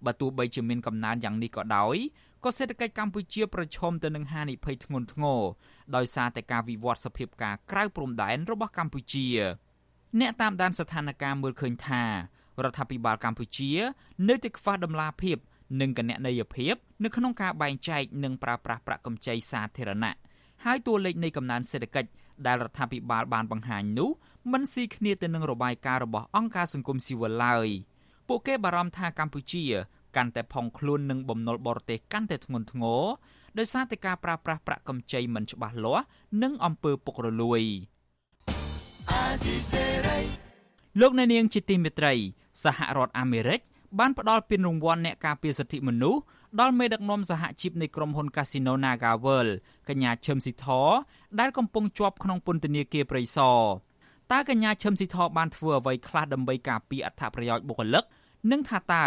[0.05, 1.95] បើទោះបីជាមានកំណើនយ៉ាងនេះក៏ដោយ
[2.43, 5.41] ក៏សេដ្ឋកិច្ចកម្ពុជាប្រឈមទៅនឹងហានិភ័យធ្ងន់ធ្ងរ
[5.95, 9.27] ដោយសារតែការវិវត្តសភាពការក្រៅព្រំដែនរបស់កម្ពុជា
[10.19, 12.03] អ្នកតាមដានស្ថានភាពមើលឃើញថា
[12.63, 13.71] រដ្ឋាភិបាលកម្ពុជា
[14.29, 15.37] នៅតែខ្វះដំណាភាព
[15.79, 20.15] និងកណន័យភាពនៅក្នុងការបែងចែកនិងប្រើប្រាស់ប្រាក់កម្ចីសាធារណៈ
[20.65, 22.10] ហើយតួលេខនៃកំណើនសេដ្ឋកិច្ច
[22.47, 24.10] ដែលរដ្ឋាភិបាលបានបង្ហាញនោះ
[24.51, 27.67] មិនស៊ីគ្នាទៅនឹងរបាយការណ៍របស់អង្គការសង្គមស៊ីវិលឡើយ
[28.27, 29.63] ពួកគេបារម្ភថាកម្ពុជា
[30.15, 33.03] កាន់តែផុងខ្លួននឹងបំណុលបរទេសកាន់តែធ្ងន់ធ្ងរ
[33.57, 36.05] ដោយសារតែការប្រើប្រាស់ប្រាក់កម្ចីមិនច្បាស់លាស់
[36.43, 37.62] និងអំពើពុករលួយ
[41.01, 42.13] លោកអ្នកនាងជាទីមេត្រី
[42.63, 43.60] សហរដ្ឋអាមេរិក
[43.99, 46.21] បានផ្ដល់ពានរង្វាន់អ្នកការពារសិទ្ធិមនុស្ស
[46.60, 49.54] ដល់មេដឹកនាំសហជីពនៃក្រុមហ៊ុន Casino Naga World
[49.89, 50.65] កញ្ញាឈឹមស៊ីធ
[51.39, 53.60] ដែលកំពុងជាប់ក្នុងពន្ធនាគារព្រៃសរ
[54.32, 58.04] តើកញ្ញាឈឹមស៊ីធបានធ្វើអ្វីខ្លះដើម្បីការពារអត្ថប្រយោជន៍បុគ្គលិក
[58.51, 59.06] និងថាតើ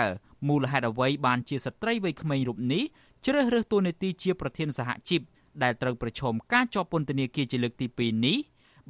[0.48, 2.82] មូលហេតុអ្វីបានជាស្ត្រីវ័យក្មេងរូបនេះ
[3.24, 5.20] ជ្រើសរើសតួនាទីជាប្រធានសហជីព
[5.62, 8.38] ដែលត្រូវប្រឈមការជាប់ពន្ធនាគារជាលើកទី2នេះ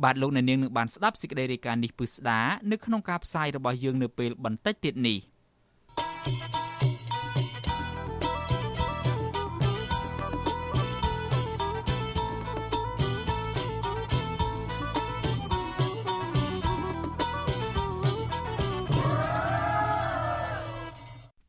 [0.02, 5.18] បាទលោកអ្នកនាងនឹងបានស្ដាប់សេចក្តីរាយការណ៍នេះពិស្ដានៅក្នុងការផ្សាយរបស់យើងនៅពេលបន្តិចទៀតនេះ។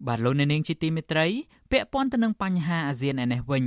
[0.08, 1.28] បាទលោកអ្នកនាងជាទីមេត្រី
[1.72, 3.66] ពាក់ព័ន្ធទៅនឹងបញ្ហាអាស៊ានឯនេះវិញ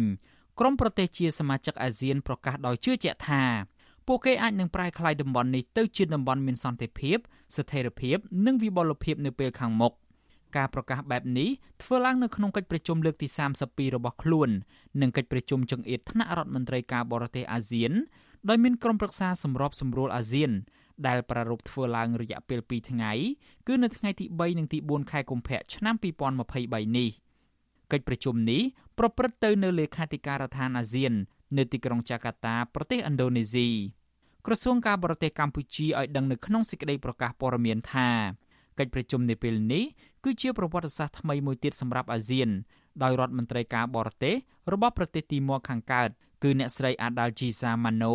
[0.58, 3.42] ក្រុមប្រទេសជាសមាជិកអាស៊ានប្រកាសដោយជឿជាក់ថា
[4.06, 7.16] ពួកគេអាចនឹងប្រែក្លាយតំបន់នេះទៅជាតំបន់មានសន្តិភាព
[7.56, 9.92] ស្ថិរភាព និងវិបុលភាពនៅពេលខាងមុខ។
[10.56, 11.48] ការប្រកាសបែបនេះ
[11.82, 13.28] ធ្វើឡើងនៅក្នុងកិច្ចប្រជុំលើកទី
[13.62, 14.50] 32របស់ខ្លួន
[15.00, 17.92] និងកិច្ចប្រជុំចង្អៀតថ្នាក់រដ្ឋមន្ត្រីការបរទេសអាស៊ាន
[18.48, 20.50] ដោយមានក្រុមប្រឹក្សាសម្របសម្រួលអាស៊ាន
[21.06, 23.12] ដែលប្រារព្ធធ្វើឡើងរយៈពេល2ថ្ងៃ
[23.66, 25.94] គឺនៅថ្ងៃទី3និងទី4ខែកុម្ភៈឆ្នាំ
[26.42, 27.10] 2023នេះ
[27.92, 28.62] កិច្ចប្រជុំនេះ
[28.98, 31.12] ប្រព្រឹត្តទៅនៅលេខាធិការដ្ឋានអាស៊ាន
[31.58, 33.68] នៅទីក្រុងចាកាតាប្រទេសឥណ្ឌូនេស៊ី
[34.46, 38.08] ក្រសួងការបរទេសកម្ពុជាឲ្យដឹងនៅក្នុងសេចក្តីប្រកាសព័ត៌មានថា
[38.78, 39.84] កិច្ចប្រជុំនាពេលនេះ
[40.24, 42.48] គឺជាប្រវត្តិសាស្ត្រថ្មីមួយទៀតសម្រាប់អាស៊ាន
[43.02, 44.34] ដោយរដ្ឋមន្ត្រីការបរទេស
[44.72, 46.08] របស់ប្រទេសទីម៉ូខាងកើត
[46.42, 48.14] គឺអ្នកស្រី Adalgisa Mano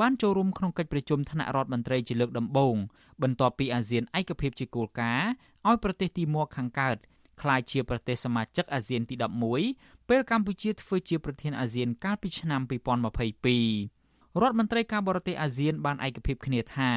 [0.00, 2.76] បានចូលរួមក្នុងកិច្ចប្រជុំថ្នាក់រដ្ឋមន្ត្រីជាលើកដំបូង
[3.22, 5.28] បន្ទាប់ពីអាស៊ានឯកភាពជាគោលការណ៍
[5.68, 6.96] ឲ្យប្រទេសទីម៉ូខាងកើត
[7.42, 9.14] ក្លាយជាប្រទេសសមាជិកអាស៊ានទី
[9.62, 16.90] 11ពេលកម្ពុជាធ្វើជាប្រធានអាស៊ានកាលពីឆ្នាំ2022រដ្ឋមន្ត្រីការបរទេសអាស៊ានបានឯកភាពគ្នាថា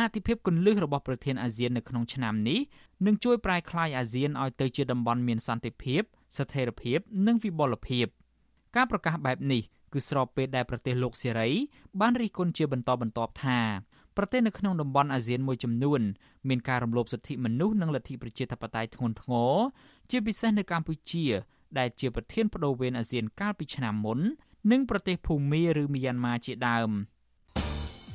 [0.00, 2.60] អធិភាពគន្លឹះរបស់ប្រធានអាស៊ាននៅក្នុងឆ្នាំនេះ
[3.06, 6.02] នឹងជួយប្រែក្លាយអាស៊ានឲ្យទៅជាតំបន់មានសន្តិភាព
[6.36, 8.06] ស្ថិរភាព និងវិបុលភាព
[8.76, 11.50] ការប្រកាសបែបនេះគឺស្របពេលដែលប្រទេសលោកសេរី
[12.00, 13.60] បានរិះគន់ជាបន្តបន្ទាប់ថា
[14.16, 16.00] ប្រទេសនៅក្នុងតំបន់អាស៊ានមួយចំនួន
[16.48, 19.54] មានការរំលោភសិទ្ធិមនុស្សនិងលទ្ធិប្រជាធិបតេយ្យធ្ងន់ធ្ងរ
[20.10, 21.26] ជាពិសេសនៅកម្ពុជា
[21.78, 24.18] ដែលជាប្រធានបដូវវេនអាស៊ានកាលពីឆ្នាំមុន
[24.72, 26.90] និងប្រទេសភូមាឬមីយ៉ាន់ម៉ាជាដើម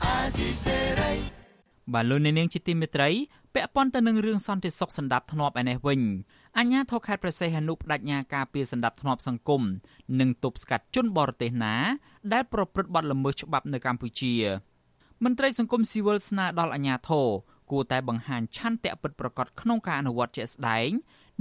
[0.04, 1.39] អាស៊ីសេរី
[1.94, 3.10] បាទលោកអ្នកនាងជាទីមេត្រី
[3.54, 6.02] ពាក់ព័ន្ធទៅនឹងរឿងសន្តិសុខសម្ដាប់ធ្នាប់ឯនេះវិញ
[6.58, 9.62] អញ្ញាធរខេត្តប្រសេះហនុបដញ្ញាការពីសម្ដាប់ធ្នាប់សង្គម
[10.20, 11.76] និងទប់ស្កាត់ជនបរទេសណា
[12.34, 14.34] ដែលប្រព្រឹត្តបទល្មើសច្បាប់នៅកម្ពុជា
[15.24, 17.28] មន្ត្រីសង្គមស៊ីវិលស្នើដល់អាជ្ញាធរ
[17.72, 20.90] គួរតែបង្ហាញឆន្ទៈពិតប្រាកដក្នុងការអនុវត្តជាក់ស្ដែង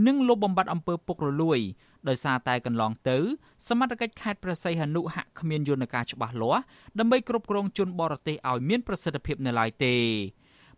[0.07, 1.61] និងលុបបំបាត់អំពើពុករលួយ
[2.09, 3.17] ដោយសារតែកន្លងទៅ
[3.69, 6.63] សមត្ថកិច្ចខេត្តព្រះសីហនុហាក់គ្មានយន្តការច្បាស់លាស់
[6.99, 9.95] ដើម្បីគ្រប់គ្រងជនបរទេសឲ្យមានប្រសិទ្ធភាពនៅឡើយទេ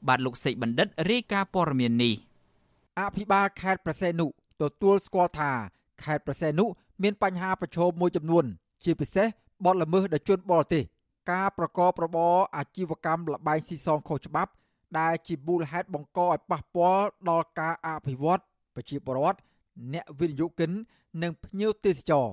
[0.09, 2.15] បាទលោកសេកបណ្ឌិតរាយការណ៍ព័ត៌មាននេះ
[3.01, 4.27] អភិបាលខេត្តប្រសេនុ
[4.61, 5.53] ទទួលស្គាល់ថា
[6.05, 6.65] ខេត្តប្រសេនុ
[7.03, 8.45] មានបញ្ហាប្រឈមមួយចំនួន
[8.85, 9.27] ជាពិសេស
[9.65, 10.83] បទល្មើសដោយជនបរទេស
[11.33, 14.53] ការប្រកបរបរអាជីវកម្មលបែងស៊ីសងខុសច្បាប់
[14.99, 18.43] ដែលជាមូលហេតុបង្កឲ្យប៉ះពាល់ដល់ការអភិវឌ្ឍ
[18.75, 19.39] ប្រជាពលរដ្ឋ
[19.95, 20.71] អ្នកវិនិយោគិន
[21.23, 22.29] និងភ្ញៀវទេសចរ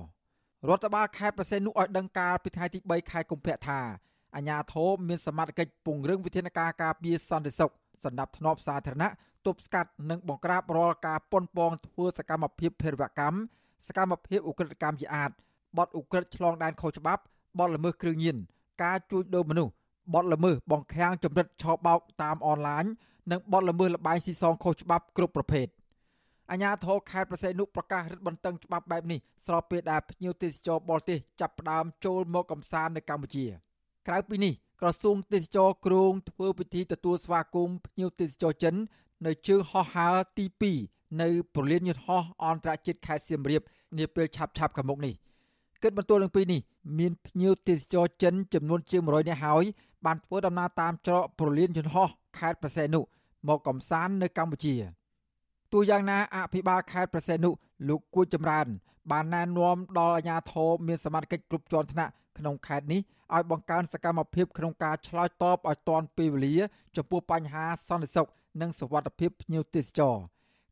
[0.68, 3.80] រដ្ឋបាលខេត្តប្រសេនុឲ្យដឹងកាលពីថ្ងៃទី3ខែកុម្ភៈថា
[4.34, 7.72] អាជ្ញាធរមានសមត្ថកិច្ចពង្រឹងវិធានការការពារសន្តិសុខ
[8.04, 9.10] សម្រាប់ធ្នាប់សាធារណៈ
[9.46, 13.36] ទប់ស្កាត់និងបង្ក្រាបរាល់ការប៉ុនប៉ងធ្វើសកម្មភាពភេរវកម្ម
[13.86, 15.30] សកម្មភាពឧក្រិដ្ឋកម្មជាអាត
[15.78, 17.22] បទឧក្រិដ្ឋឆ្លងដែនខុសច្បាប់
[17.58, 18.36] បទល្មើសគ្រឿងញៀន
[18.82, 19.72] ការជួញដូរមនុស្ស
[20.14, 22.84] បទល្មើសបង្ខាំងចម្រិតឆោបោកតាមអនឡាញ
[23.30, 25.66] និងបទល្មើសលបែងស៊ីសងខុសច្បាប់គ្រប់ប្រភេទ
[26.50, 33.46] អាជ្ញាធរខេត្តប្រសេនុប្រកាសរឹតបន្តឹងច្បាប់បែបនេះស្របពេលដែលភ្ញៀវទេសចរបរទេសចាប់ផ្ដើមចូលមកកំសាន្តនៅកម្ពុជា
[34.08, 38.74] ក្រៅពីនេះក្រសួងទេសចរគ្រងធ្វើពិធីទទួលស្វាគមន៍ភ្ញៀវទេសចរចិន
[39.26, 40.46] នៅជើងហោះហើរទី
[40.82, 43.62] 2នៅប្រលានយន្តហោះអន្តរជាតិខេត្តសៀមរាប
[43.98, 45.14] នាពេលឆាប់ឆាប់ខាងមុខនេះ
[45.82, 46.60] គិតបន្ទល់នឹងពីនេះ
[46.98, 49.64] មានភ្ញៀវទេសចរចិនចំនួនជាង100នាក់ហើយ
[50.06, 52.08] បានធ្វើដំណើរតាមច្រកប្រលានយន្តហោះ
[52.38, 53.00] ខេត្តប្រសេនុ
[53.48, 54.74] មកកំសាន្តនៅកម្ពុជា
[55.72, 57.50] ទោះយ៉ាងណាអភិបាលខេត្តប្រសេនុ
[57.88, 58.66] លោកគួចចម្រើន
[59.10, 63.00] បានណែនាំដល់អាជ្ញាធរមានសមត្ថកិច្ចគ្រប់ជាន់ថ្នាក់ក្នុងខេត្តនេះ
[63.34, 66.56] ឲ្យបង្កើនសកម្មភាពក្នុងការឆ្លើយតបឲ្យទាន់ពេលវេលា
[66.96, 68.26] ចំពោះបញ្ហាសន្តិសុខ
[68.60, 70.16] និងសុវត្ថិភាពភ្ញៀវទេសចរ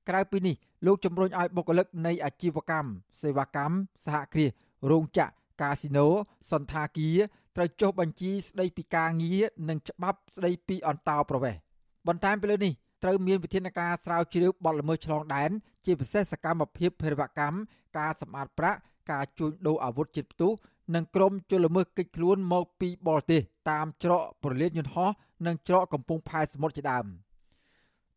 [0.08, 0.54] ក្រៅពីនេះ
[0.86, 4.50] លោកជំរុញឲ្យបុគ្គលិកនៃអាជីវកម្មសេវាកម្មសហគ្រាស
[4.90, 6.06] រោងចក្រកាស៊ីណូ
[6.50, 7.18] សន្តាគារ
[7.56, 11.60] ត្រូវចុះបញ្ជីស្ដីពីការងារនិងច្បាប់ស្ដីពីអន្តោប្រវេសន៍
[12.08, 12.72] បន្ថែមពីលើនេះ
[13.06, 15.50] ត្រូវមានវិធានការស្រាវជ្រាវបទល្មើសឆ្លងដែន
[15.84, 17.56] ជាពិសេសសកម្មភាពភេរវកម្ម
[17.98, 18.78] ការសម្អាតប្រាក់
[19.10, 20.52] ការជួញដូរអាវុធជាតិផ្ទុះ
[20.94, 23.40] និងក្រុមជលល្មើសកិច្ចខ្លួនមកពីបរទេស
[23.70, 25.10] តាមច្រកប្រលានយន្តហោះ
[25.46, 27.06] និងច្រកកំពង់ផែសមុទ្រជាដើម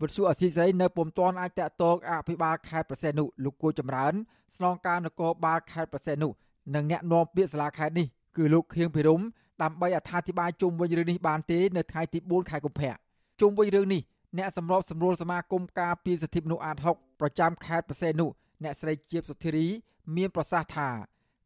[0.02, 4.13] វិទ្យុអសីស្រីនៅពុំទាន់អាចតតងអភិបាលខេត្តប្រសេនុលោកគួចម្រើន
[4.56, 6.28] ស្នងការនគរបាលខេត្តប្រសេនុ
[6.75, 9.21] និងអ្នកនាំពាក្យសាលាខេត្តនេះគឺលោកខៀងភិរម
[9.63, 12.93] ដើម្បីអត្ថាធិប្បាយជុំវិញរឿងនេះបានទេនៅថ្ងៃទី4ខែកុម្ភៈ
[13.41, 14.02] ជុំវិញរឿងនេះ
[14.38, 18.26] អ្នកសម្របសម្រួលសមាគមការពារសិទ្ធិមនុស្សអាត6ប្រចាំខេត្តប្រសេនុ
[18.63, 19.68] អ្នកស្រីជាបសុធារី
[20.15, 20.89] មានប្រសាសន៍ថា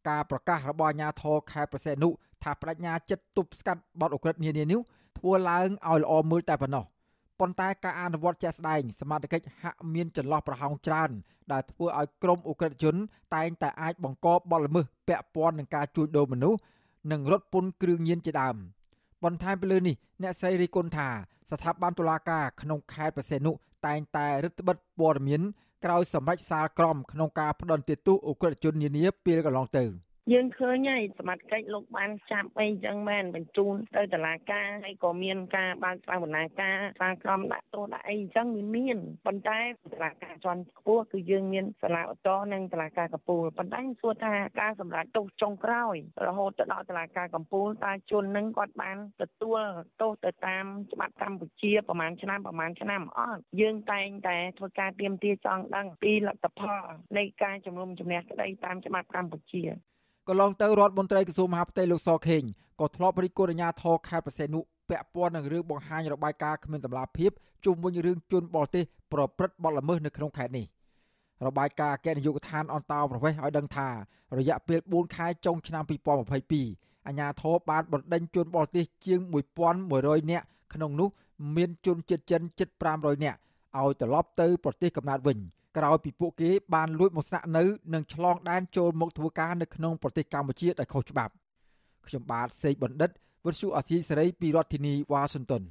[0.10, 2.10] ការប្រកាសរបស់អាជ្ញាធរខេត្តប្រសេនុ
[2.44, 4.80] ថាបដិញ្ញាចិត្តទប់ស្កាត់បទអ ுக ្រិតនានានេះ
[5.18, 6.86] ធ្វើឡើងឲ្យល្អមើលតែប៉ុណ្ណោះ
[7.40, 11.12] ប៉ុន្តែការអនុវត្តជាក់ស្ដែងសមាជិកហាក់មានចន្លោះប្រហោងច្រើន
[11.52, 12.96] ដែលធ្វើឲ្យក្រុមអ ுக ្រិតជន
[13.36, 16.60] តែងតែអាចបង្កបទល្មើសពាក់ព័ន្ធនឹងការជួញដូរមនុស្ស
[17.12, 18.56] និងរត់ពន្ធគ្រឿងញៀនជាដើម
[19.24, 21.10] បន្ថែមពីលើនេះអ្នកស្រីរីគុណថា
[21.50, 23.52] ស្ថាប័នតុលាការក្នុងខេត្តប្រសេនុ
[23.86, 25.42] តែងតែរឹតបន្តឹងព័ត៌មាន
[25.86, 29.86] ក្រោយសម្រេចសាលក្រមក្នុងការផ្ដន្ទាទោសអ ுக ្រិតជននានាពេលកន្លងទៅ។
[30.32, 39.60] យើងឃើញហើយសមត្ថកិច្ចលោកបានចាប់អីចឹងមែនបញ្ជូនទៅតុលាការហើយក៏មានការបើកស្វែងបណ្ណាការសារក្រមដាក់ទោសដាក់អីចឹងវាមានប៉ុន្តែ
[39.94, 45.96] តុលាការជាន់ខ្ពស់គឺយើងមានសាលាឧទ្ធរនិងតុលាការកំពូលប៉ុន្តែសួរថាការសម្រេចទោសចុងក្រោយ
[46.28, 49.62] រហូតទៅដល់តុលាការកំពូលតើជននឹងគាត់បានទទួល
[50.02, 56.84] ទោសទៅតាមច្បាប់កម្ពុជាប្រហែលឆ្នាំប្រហែលឆ្នាំអត់យើងតែងតែធ្វើការទៀមទាចង់ដឹងពីលទ្ធផល
[57.18, 59.64] នៃការជំនុំជម្នះក្តីតាមច្បាប់កម្ពុជា
[60.30, 62.44] កន្លងទៅរដ្ឋមន្ត្រីក្រសួងមហាផ្ទៃលោកសខេង
[62.80, 64.60] ក៏ធ្លាប់រិះគន់អាជ្ញាធរខេត្តប្រសេនុ
[64.90, 67.32] ពាក់ព័ន្ធនឹងរឿងបង្ហាញរបាយការណ៍គ្មានតម្លាភាព
[67.66, 68.84] ជុំវិញរឿងជនបរទេស
[69.14, 70.66] ប្រព្រឹត្តបទល្មើសនៅក្នុងខេត្តនេះ
[71.48, 73.88] របាយការណ៍អគ្គនាយកដ្ឋានអន្តោប្រវេសន៍ឲ្យដឹងថា
[74.40, 75.84] រយៈពេល4ខែចុងឆ្នាំ
[76.46, 79.20] 2022អាជ្ញាធរបានបណ្ដេញជនបរទេសជាង
[79.76, 81.10] 1100នាក់ក្នុងនោះ
[81.56, 83.38] មានជនជាតិចិនជិត500នាក់
[83.80, 85.40] ឲ្យត្រឡប់ទៅប្រទេសកំណើតវិញ។
[85.78, 91.34] ក្រោយពីពួកគេបានលួចមកស្នាក់នៅនិងឆ្លងដែនចូលមកធ្វើការនៅក្នុងប្រទេសកម្ពុជាដោយខុសច្បាប់
[92.08, 93.10] ខ្ញុំបាទសេកបណ្ឌិត
[93.46, 95.64] វិទ្យុអាស៊ីសេរីពីរដ្ឋធានីវ៉ាស៊ីនតោន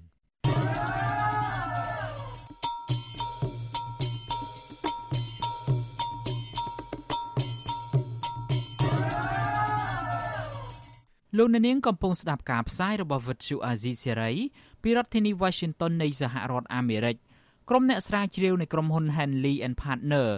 [11.38, 14.32] លោកអ្នកនាងកំពុងស្ដាប់ការផ្សាយរបស់វិទ្យុអាស៊ីសេរី
[14.82, 17.16] ពីរដ្ឋធានី Washington នៃសហរដ្ឋអាមេរិក
[17.68, 20.28] ក្រុមអ្នកស្រាវជ្រាវនៃក្រុមហ៊ុន Henley and Partner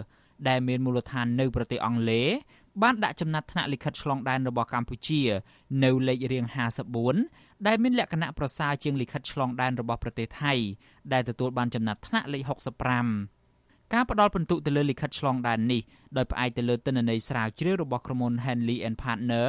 [0.47, 2.27] ដែលមានមូលដ្ឋាននៅប្រទេសអង់គ្លេស
[2.81, 5.21] បានដាក់ចំណាត់ថ្នាក់លិខិតឆ្លងដែនរបស់កម្ពុជា
[5.83, 6.45] នៅលេខរៀង
[7.05, 10.53] 54ដែលមានលក្ខណៈប្រសើរជាងលិខិតឆ្លងដែនរបស់ប្រទេសថៃ
[11.13, 12.41] ដែលទទួលបានចំណាត់ថ្នាក់លេខ
[13.19, 15.81] 65ការផ្ដល់ពិន្ទុទៅលើលិខិតឆ្លងដែននេះ
[16.17, 19.47] ដោយផ្អែកទៅលើទិន្នន័យស្រាវជ្រាវរបស់ក្រុមហ៊ុន Henley and Partner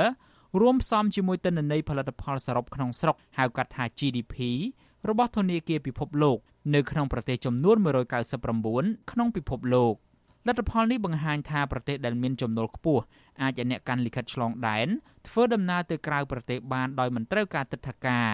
[0.60, 4.34] រួមផ្សំជាមួយទិន្នន័យផលិតផលសរុបក្នុងស្រុកហៅកាត់ថា GDP
[5.08, 6.38] របស់ធនាគារពិភពលោក
[6.74, 7.76] នៅក្នុងប្រទេសចំនួន
[8.44, 9.94] 199ក្នុងពិភពលោក
[10.46, 13.02] លទ្ធផលនេះបង្ហាញថាប្រទេសដែលមានចំណូលខ្ពស់
[13.42, 14.88] អាចឲ្យអ្នកកាន់លិខិតឆ្លងដែន
[15.28, 18.30] ធ្វើដំណើរទៅក្រៅប្រទេសបានដោយមិនត្រូវការទិដ្ឋាការ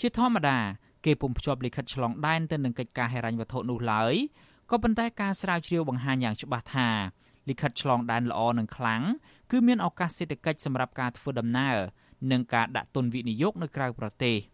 [0.00, 0.58] ជាធម្មតា
[1.04, 4.14] គេពុំភ្ជាប់លិខិតឆ្លងដែនទៅនឹងកិច្ចការហិរញ្ញវត្ថុនោះឡើយ
[4.70, 6.88] ក៏ប៉ុន្តែការស្រាវជ្រាវបង្ហាញយ៉ាងច្បាស់ថា
[7.48, 9.02] លិខិតឆ្លងដែនល្អនិងខ្លាំង
[9.50, 11.76] គឺមានឱកាសសេដ្ឋកិច្ចសម្រាប់ការធ្វើដំណើរ
[12.30, 14.36] និងការដាក់ទុនវិនិយោគនៅក្រៅប្រទេស។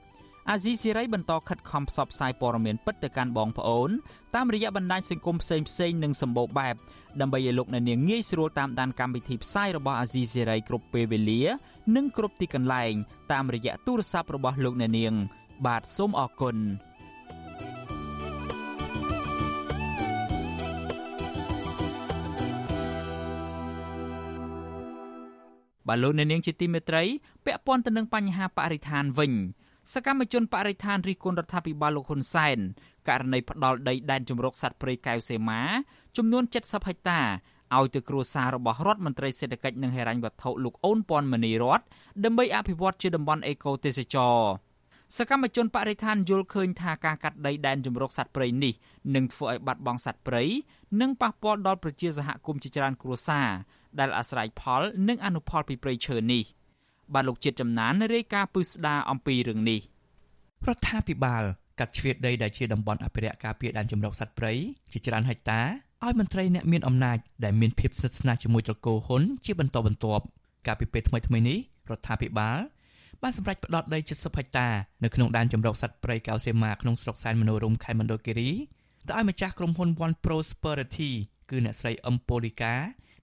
[0.49, 3.89] អាស៊ីសេរីបន្តខិតខំផ្សព្វផ្សាយព័ត៌មានពិតទៅកាន់បងប្អូន
[4.35, 6.75] តាមរយៈបណ្ដាញសង្គមផ្សេងផ្សេងនិងសម្បូរបែប
[7.21, 11.41] ដើម្បីឲ្យលោកអ្នកនាងងាយស្រួលតាមដានកម្មវិធីផ្សាយរបស់អាស៊ីសេរីគ្រប់ពេលវេលា
[11.95, 12.93] និងគ្រប់ទីកន្លែង
[13.31, 15.13] តាមរយៈទូរស័ព្ទរបស់លោកអ្នកនាង
[15.65, 16.57] បាទសូមអរគុណ
[25.87, 27.03] បាទលោកអ្នកនាងជាទីមេត្រី
[27.45, 29.33] ពាក់ព័ន្ធទៅនឹងបញ្ហាបរិស្ថានវិញ
[29.93, 32.57] សកម្មជនបរិស្ថានរិះគន់រដ្ឋាភិបាលលោកហ៊ុនសែន
[33.09, 35.61] ករណីផ្ដាល់ដីដែនជំរកសត្វព្រៃកែវសីមា
[36.17, 37.21] ចំនួន70ហិកតា
[37.77, 41.81] ឲ្យទៅគ្រួសាររបស់រដ្ឋមន្ត្រីសេដ្ឋកិច្ចនិងហិរញ្ញវត្ថុលោកអូនពាន់មនីរត
[42.23, 44.39] ដើម្បីអភិវឌ្ឍជាតំបន់អេកូទេសចរ
[45.17, 48.73] សកម្មជនបរិស្ថានយល់ឃើញថាការកាត់ដីដែនជំរកសត្វព្រៃនេះ
[49.15, 50.43] នឹងធ្វើឲ្យបាត់បង់សត្វព្រៃ
[51.01, 53.49] និងប៉ះពាល់ដល់ប្រជាសហគមន៍ជាច្រើនគ្រួសារ
[53.99, 56.45] ដែលអាស្រ័យផលនិងអនុផលពីព្រៃឈើនេះ។
[57.13, 59.81] បាទលោកជាតិចំណានរាយការណ៍ពឹស្ដារអំពីរឿងនេះ
[60.67, 61.43] រដ្ឋាភិបាល
[61.79, 64.53] កាត់ជ្រៀតដីដែលជាតំបន់អភិរក្សការពារដែនជម្រកសត្វព្រៃ
[64.91, 65.61] ជាច្រើនហិកតា
[66.03, 70.23] ឲ្យមន្ត្រីអ្នកមានអំណាចដែលមានភាពស្និទ្ធស្នាលជាមួយត្រកូលហ៊ុនជាបន្តបន្ទាប់
[70.67, 71.57] កាលពីពេលថ្មីៗនេះ
[71.89, 72.59] រដ្ឋាភិបាល
[73.21, 74.67] បានសម្រេចផ្តល់ដី70ហិកតា
[75.03, 78.49] នៅក្នុងដែនជម្រកសត្វព្រៃកៅសេមាក្នុងស្រុកសែនមនោរម្យខេត្តមណ្ឌលគិរី
[79.07, 81.11] ទៅឲ្យម្ចាស់ក្រុមហ៊ុន One Prosperity
[81.49, 82.73] គឺអ្នកស្រីអឹមប៉ូលីកា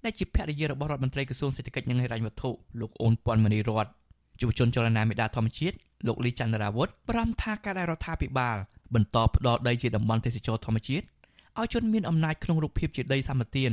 [0.05, 3.87] ដែលជាភរិយារបស់រដ្ឋមន្ត្រីក្រសួងសេដ្ឋកិច្ចនិងហិរញ្ញវត្ថុលោកអូនពាន់មនីរត
[4.41, 8.57] យុវជនចលនាមេដាធម្មជាតិលោកលីចន្ទរាវុធបារម្ភថាការដែលរដ្ឋាភិបាល
[8.95, 11.05] បន្តផ្ដល់ដីជាតំបន់ទេសចរធម្មជាតិ
[11.59, 13.65] ឲ្យជនមានអំណាចក្នុងរូបភាពជាដីសម្បត្តិ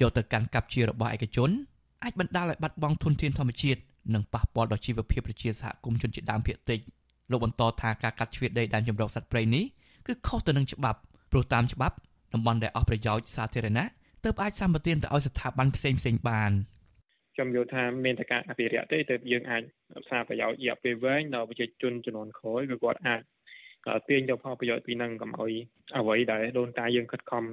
[0.00, 1.50] យកទៅកាន់កាប់ជារបស់ឯកជន
[2.02, 3.80] អាចបណ្ដាលឲ្យបាត់បង់ធនធានធម្មជាតិ
[4.14, 6.80] និងប៉ះពាល់ដល់ជីវភាពប្រជាសហគមន៍ជនជាតិដើមភាគតិច
[7.30, 9.64] លោកបន្តថាការកាត់ជ្រៀតដីដែនជម្រកសត្វព្រៃនេះ
[10.06, 10.98] គឺខុសទៅនឹងច្បាប់
[11.30, 11.96] ព្រោះតាមច្បាប់
[12.34, 13.86] តំបន់ដែលអស់ប្រយោជន៍សាធារណៈ
[14.23, 16.51] ទើបអាចសម្បទានទៅឲ្យស្ថាប័នផ្សេងផ្សេងបាន
[17.35, 23.21] ខ្ញុំយល់ថាមានតែការអភិរក្សទេទើបយើងអាចរក្សាប្រយោជន៍រយៈពេលវែងដល់ប្រជាជនចំនួនក្រោយគឺគាត់អាច
[24.09, 25.53] ទាញយកផលប្រយោជន៍ពីនឹងកុំឲ្យ
[25.97, 27.43] អ្វីដែលដូនតាយើងខិតខំ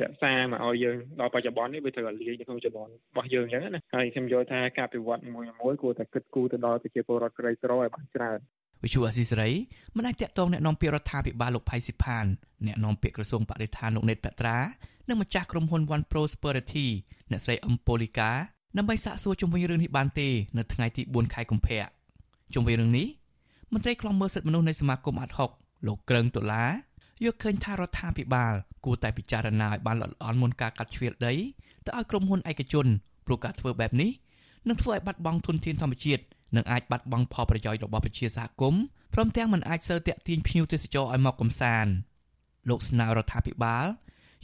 [0.00, 8.38] រក្សាមកឲ្យយើងដល់បច្ចុប្បន្ននេះវាត្រូវតែលាយនៅក្នុងចំនួនរបស់យើងអញ្ចឹងណាហើយខ្ញុំយល់ថាការពិវត្តមួយមួយគួរតែគិតគូរទៅដល់ប្រជាពលរដ្ឋក្រីក្រឲ្យបានច្រើន
[8.82, 9.50] វិទ្យុអស៊ីសេរី
[9.96, 12.26] មិនអាចតាក់ទងแนะនាំពាក្យរដ្ឋាភិបាលលោកផៃស៊ីផាន
[12.64, 14.58] แนะនាំពាក្យក្រសួងបរិស្ថានលោកណេតបត្រា
[15.09, 16.87] និងម្ចាស់ក្រុមហ៊ុន One Prosperity
[17.31, 18.31] អ្នកស្រីអឹមប៉ូលីកា
[18.77, 21.83] ដើម្បីសាកសួរជុំវិញរឿងនេះបានទេនៅថ្ងៃទី4ខែកុម្ភៈ
[22.53, 23.07] ជុំវិញរឿងនេះ
[23.73, 25.51] មន្ត្រីខ្លំមើលសិទ្ធិមនុស្សនៃសមាគមអាត់ហុក
[25.87, 26.71] លោកក្រឹងដុល្លារ
[27.25, 28.53] យកឃើញថារដ្ឋាភិបាល
[28.85, 31.33] គួរតែពិចារណាឲ្យបានល្អិតល្អន់មុនការកាត់ជ្រៀតដី
[31.85, 32.87] ទៅឲ្យក្រុមហ៊ុនឯកជន
[33.25, 34.11] ព្រោះការធ្វើបែបនេះ
[34.67, 36.23] នឹងធ្វើឲ្យបាត់បង់ធនធានធម្មជាតិ
[36.55, 38.81] និងអាចបាត់បង់ផលប្រយោជន៍របស់ប្រជាសហគមន៍
[39.13, 41.91] ព្រមទាំងមិនអាចសើតាក់ទាញភ្ញៀវទេសចរឲ្យមកកំសាន្ត
[42.69, 43.85] លោកស្នើរដ្ឋាភិបាល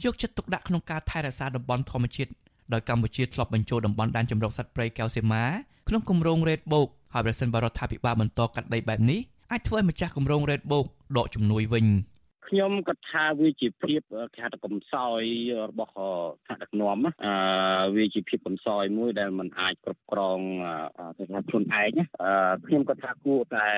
[0.04, 2.30] យកចិត្តទុកដាក់ក្នុងការថែរក្សាតំបន់ធម្មជាតិ
[2.72, 5.44] ដោយកម្ពុជាធ្លាប់បញ្ចូលតំបន់ដែនជម្រកសត្វព្រៃកែវសីមា
[5.88, 9.20] ក្នុងគម្រោង Red Book ហើយប្រសិនបើរដ្ឋាភិបាលបន្តកាត់ដីបែបនេះ
[9.52, 10.86] អាចធ្វើឲ្យម្ចាស់គម្រោង Red Book
[11.16, 11.86] ដកជំនួយវិញ។
[12.48, 14.00] ខ្ញុំគាត់ថាវាជាភាព
[14.34, 15.22] គេហៅថាកំសោយ
[15.70, 15.92] របស់
[16.46, 17.34] ថ្នាក់ដឹកនាំអឺ
[17.96, 20.40] វាជាភាពកំសោយមួយដែលมันអាចគ្រប់គ្រង
[21.18, 21.90] គេថាខ្លួនឯង
[22.66, 23.68] ខ្ញុំគាត់ថាគួរតែ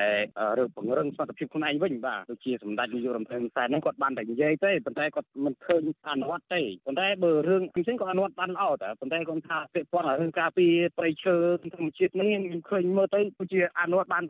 [0.59, 10.66] រើពង្រឹងសមត្ថភាពខ្លួនឯងវិញបាទដូចជាសម្ដេចនាយករដ្ឋមន្ត្រីហ៊ុនសែនហ្នឹងគាត់បានតែនិយាយទេប៉ុន្តែគាត់មិនឃើញអនុវត្តទេប៉ុន្តែបើរឿងផ្សេងក៏អនុវត្តបានល្អតែប៉ុន្តែគាត់ថាពាក្យព័ន្ធរឿងការពី
[10.98, 11.37] ប្រៃឈើ
[11.75, 14.25] ធម្មជាតិហ្នឹងខ្ញុំឃើញមើលទៅដូចជាអនុវត្តបាន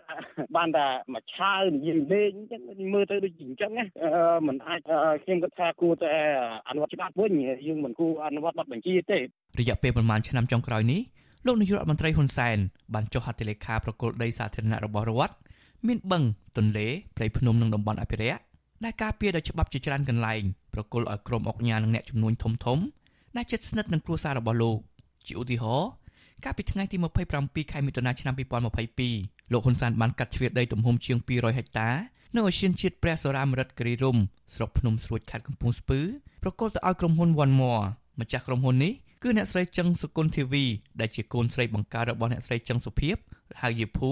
[0.57, 2.62] បានតែមួយឆាវនិយាយលេងអញ្ចឹង
[2.95, 3.85] មើលទៅដូចជាអញ្ចឹងណា
[4.47, 4.81] មិនអាច
[5.25, 6.13] ខ្ញុំគិតថាគួរតែ
[6.69, 7.33] អនុវត្តច្បាប់វិញ
[7.67, 9.19] យើងមិនគួរអនុវត្តបទបញ្ជាទេ
[9.61, 11.01] រយៈពេលប្រហែលឆ្នាំចុងក្រោយនេះ
[11.47, 12.59] លោកនាយករដ្ឋមន្ត្រីហ៊ុនសែន
[12.95, 15.35] បានចុះហត្ថលេខាប្រគល់ដីសាធារណៈរបស់រដ្ឋ
[15.87, 16.23] មានបឹង
[16.57, 18.41] ទន្លេព្រៃភ្នំនិងតំបន់អភិរក្ស
[18.85, 20.43] ដែលការពារដោយច្បាប់ជាច្រើនកន្លែង
[20.75, 22.79] ប្រគល់ឲ្យក្រុមអង្គការនិងអ្នកជំនួញធំធំ
[23.37, 24.79] ដែលជិតស្និទ្ធនឹងគ្រួសាររបស់លោក
[25.27, 25.91] ជាឧទាហរណ៍
[26.45, 26.97] កាលពីថ្ងៃទី
[27.35, 28.35] 27ខែមិថុនាឆ្នាំ
[28.99, 31.89] 2022លោកហ៊ុនសែនបានកាត់ជ្រៀតដីទំហំជាង200ហិកតា
[32.37, 34.16] នៅឧទ្យានជាតិព្រះសូរាមរិតគិរីរំ
[34.55, 36.01] ស្រុកភ្នំស្រួចខេត្តកំពង់ស្ពឺ
[36.43, 37.85] ប្រកល់ទៅឲ្យក្រុមហ៊ុន One More
[38.20, 40.64] ម្ចាស់ក្រុមហ៊ុននេះគឺអ្នកស្រីចឹងសុគន្ធធីវី
[41.01, 43.16] ដែលជាកូនស្រីបង្ការរបស់អ្នកស្រីចឹងសុភីប
[43.61, 44.11] ហៅយេភូ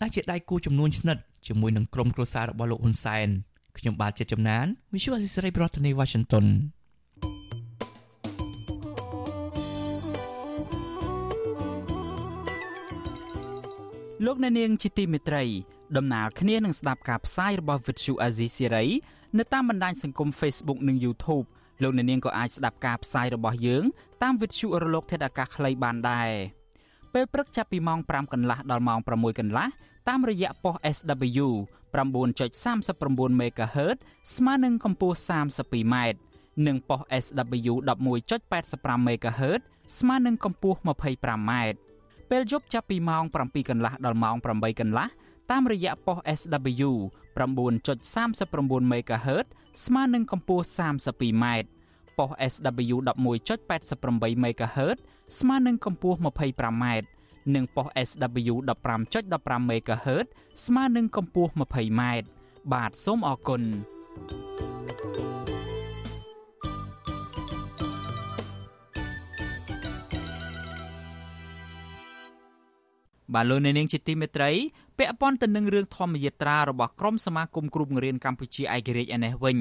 [0.00, 3.28] ដែលជាដៃគូចំនួនស្និទ្ធជាមួយនឹងក្រុមគ្រួសាររបស់លោកហ៊ុនសែន
[3.78, 6.46] ខ្ញុំបាទជាចំណាន Visual Assisray ប្រធានាទី Washington
[14.26, 15.44] លោកអ្នកនាងជាទីមេត្រី
[15.96, 18.86] ដំណើរគ្នានឹងស្ដាប់ការផ្សាយរបស់ Vuthu Azizi Siri
[19.38, 21.46] នៅតាមបណ្ដាញសង្គម Facebook និង YouTube
[21.82, 23.84] លោកអ្នកនាងក៏អាចស្ដាប់ការផ្សាយរបស់យើង
[24.22, 26.30] តាម Vuthu រលកធាតុអាកាសខ្លីបានដែរ
[27.14, 29.66] ពេលព្រឹកចាប់ពីម៉ោង5កន្លះដល់ម៉ោង6កន្លះ
[30.08, 31.48] តាមរយៈប៉ុស SW
[31.94, 33.96] 9.39 MHz
[34.36, 35.96] ស្មើនឹងកម្ពស់ 32m
[36.66, 37.72] និងប៉ុស SW
[38.28, 39.60] 11.85 MHz
[39.98, 41.52] ស្មើនឹងកម្ពស់ 25m
[42.30, 45.06] ពេលយប់ចាប់ពីម៉ោង7កន្លះដល់ម៉ោង8កន្លះ
[45.50, 46.90] តាមរយៈប៉ុស SW
[47.36, 49.46] 9.39 MHz
[49.84, 51.44] ស្មើនឹងកម្ពស់ 32m
[52.18, 54.98] ប៉ុស SW 11.88 MHz
[55.38, 56.84] ស្មើនឹងកម្ពស់ 25m
[57.54, 58.54] និងប៉ុស SW
[59.08, 60.26] 15.15 MHz
[60.64, 62.02] ស្មើនឹងកម្ពស់ 20m
[62.72, 63.62] បាទសូមអរគុណ
[73.34, 74.50] បាទលោកអ្នកនាងជាទីមេត្រី
[75.00, 79.58] ពាក់ព័ន្ធទៅនឹងរឿងធម្មយាត្រារបស់ក្រមសមាគមគ្រូបង្រៀនកម្ពុជាឯករាជ្យឯនេះវិញ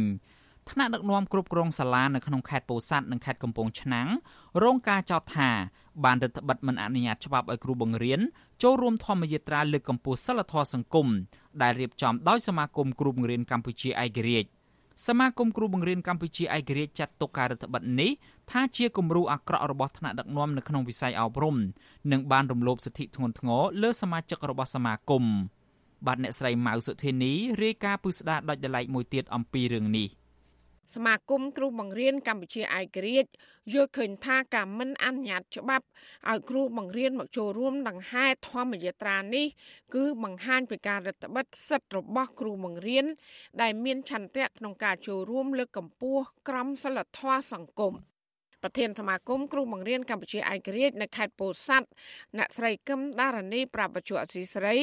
[0.69, 4.07] ថ្នាក់ដឹកនាំគ្រប់គ្រងសាលានៅក្នុងខេត្តពោធិ៍សាត់និងខេត្តកំពង់ឆ្នាំង
[4.63, 5.49] រងការចោទថា
[6.03, 8.19] បានរដ្ឋបិទមិនអនុញ្ញាតច្បាប់ឲ្យគ្រូបង្រៀន
[8.63, 11.07] ចូលរួមធម្មយាត្រាលើកកម្ពស់សិលធម៌សង្គម
[11.61, 14.49] ដែលរៀបចំដោយសមាគមគ្រូបង្រៀនកម្ពុជាឯករាជ្យ
[15.07, 18.11] សមាគមគ្រូបង្រៀនកម្ពុជាឯករាជ្យចាត់ទុកការរដ្ឋបិទនេះ
[18.51, 21.55] ថាជាគំរូអាក្រក់របស់ថ្នាក់ដឹកនាំនៅក្នុងវិស័យអប់រំ
[22.11, 25.23] និងបានរំលោភសិទ្ធិធ្ងន់ធ្ងរលើសមាជិករបស់សមាគម
[26.05, 27.33] បាទអ្នកស្រីម៉ៅសុធានី
[27.63, 30.07] រាយការណ៍ពឹស្ដារដាច់ដライមួយទៀតអំពីរឿងនេះ
[30.95, 33.29] សមាគមគ្រូបង្រៀនកម្ពុជាឯករាជ្យ
[33.73, 35.85] យល់ឃើញថាការមិនអនុញ្ញាតច្បាប់
[36.29, 39.45] ឲ្យគ្រូបង្រៀនមកចូលរួមដង្ហែធម្មយាត្រានេះ
[39.95, 43.05] គឺបង្ហាញពីការរដ្ឋបិទសិទ្ធិរបស់គ្រូបង្រៀន
[43.61, 47.95] ដែលមានឆន្ទៈក្នុងការចូលរួមលើកកម្ពស់ក្រមសីលធម៌សង្គម
[48.63, 51.87] ប្រធានសមាគមគ្រូបង្រៀនកម្ពុជាឯករាជ្យនៅខេត្តពោធិ៍សាត់
[52.37, 54.75] អ្នកស្រីកឹមដារនីប្រាប់បច្ចុប្បន្នអសីស្រី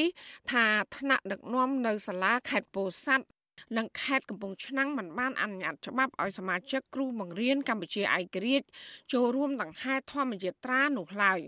[0.51, 0.65] ថា
[0.97, 3.25] ថ្នាក់ដឹកនាំនៅសាលាខេត្តពោធិ៍សាត់
[3.77, 8.67] និងខេត្តកំពង់ឆ្នាំងមិនបានអនុញ្ញាតច្បាប់ឲ្យសមាជិកគ្រូបង្រៀនកម្ពុជាឯករាជ្យ
[9.13, 11.39] ចូលរួមដង្ហែធម្មយាត្រានោះឡើយ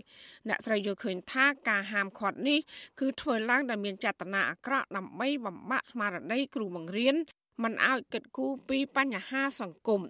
[0.48, 2.58] អ្នកស្រីយល់ឃើញថាការហាមឃាត់នេះ
[3.00, 7.14] គឺធ្វើឡើងដោយមានចេតនាអាក្រក់ដើម្បីបំបាក់ស្មារតីគ្រូបង្រៀន
[7.62, 10.02] មិនឲ្យគិតគូរពីបញ្ហាសង្គម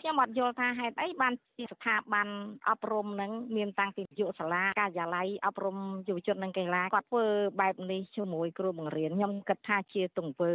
[0.00, 2.28] ខ្ញុំអត់យល់ថាហេតុអីបានជាស្ថាប័ន
[2.68, 5.76] អប់រំនឹងមានតាំងពីយុសាលាការិយាល័យអប់រំ
[6.08, 7.26] យុវជននិងកីឡាគាត់ធ្វើ
[7.60, 10.52] បែបនេះជាមួយគ្រូបង្រៀនខ្ញុំគិតថាជាទង្វើ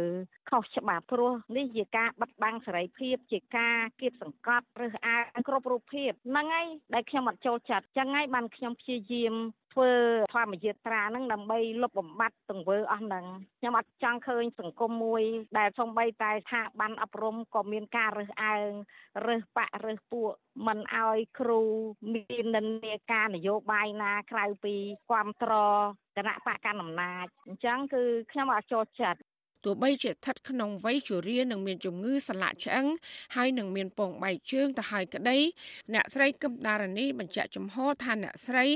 [0.50, 9.34] ខុសច្បាប់ព្រោះនេះជាការបិទបាំងសេរីភាពជាការគៀបសង្កត់ឬអាងគ្រប់រូបភាពហ្នឹងហើយដែលខ្ញុំអត់ចូលចិត្តចឹងហើយបានខ្ញុំព្យាយាម
[9.76, 9.94] ធ្វើ
[10.34, 13.24] ធម្មយាត្រាហ្នឹងដើម្បីលុបបំបាត់ទង្វើអស់ហ្នឹង
[13.60, 15.22] ខ្ញុំអត់ចង់ឃើញសង្គមមួយ
[15.58, 18.70] ដែលសំបីតែស្ថាប័នអប់រំក៏មានការរើសអើង
[19.26, 20.30] រើសបាក់រើសពួក
[20.66, 21.60] មិនអោយគ្រូ
[22.14, 24.74] មាននិន្នាការនយោបាយណាក្រៅពី
[25.08, 25.80] គ្រប់គ្រង
[26.16, 28.02] គណៈបកកណ្ដាលអំណាចអញ្ចឹងគឺ
[28.32, 29.20] ខ្ញុំអត់ចូលចិត្ត
[29.66, 32.86] ទោះបីជាស្ថិតក្នុងវ័យជរានិងមានជំងឺសន្លាក់ឆ្អឹង
[33.36, 35.38] ហើយនឹងមានពងបែកជើងទៅហើយក្តី
[35.94, 38.66] អ្នកស្រីកឹមដារនីបញ្ជាក់ចំហថាអ្នកស្រី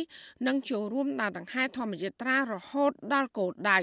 [0.47, 3.79] នឹងចូលរួមដើរដង្ហែធម្មយាត្រារហូតដល់គោលដៅ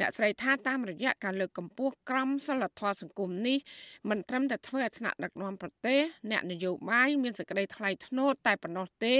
[0.00, 3.58] អ្នកស្រីថាតាមរយៈការលើកកម្ពស់ក្រមសីលធម៌សង្គមនេះ
[4.10, 9.16] មិនត្រឹមតែធ្វើឲ្យថ្នាក់ដឹកនាំប្រទេសអ្នកនយោបាយមានសេចក្តីថ្លៃថ្នូរតែប៉ុណ្ណោះទេ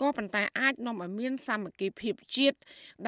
[0.00, 2.58] ក៏ប៉ុន្តែអាចនាំឲ្យមានសាមគ្គីភាពជាតិ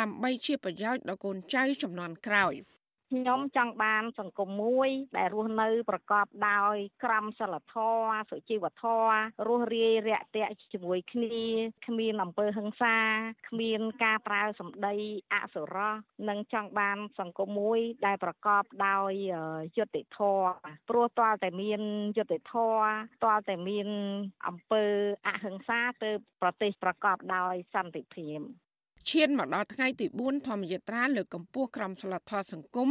[0.00, 2.54] ដើម្បីជាប្រយោជន៍ដល់កូនចៅចំនួនក្រោយ។
[3.12, 11.38] ខ្ញុំចង់បានសង្គមមួយ ដែលរស់នៅប្រកបដោយ ក្រមសីលធម៌សុជីវធម៌រស់រាយរាក់ទាក់ជាមួយគ្នា
[11.86, 12.96] គ្មានអំពើហិង្សា
[13.48, 14.96] គ្មានការប្រើសម្ដី
[15.34, 15.94] អសុរោះ
[16.28, 19.12] និងចង់បាន សង្គមមួយ ដែលប្រកបដោយ
[19.76, 20.50] យុត្តិធម៌
[20.90, 21.80] ព្រោះតើតែមាន
[22.16, 22.88] យុត្តិធម៌
[23.24, 23.88] តើតែមាន
[24.46, 24.84] អំពើ
[25.26, 26.10] អហិង្សាទៅ
[26.42, 28.40] ប្រទេសប្រកបដោយសន្តិភាព
[29.10, 32.88] ឈានមកដល់ថ្ងៃទី4ធម្មយាត្រាលើកកម្ពស់ក្រមសីលធម៌សង្គម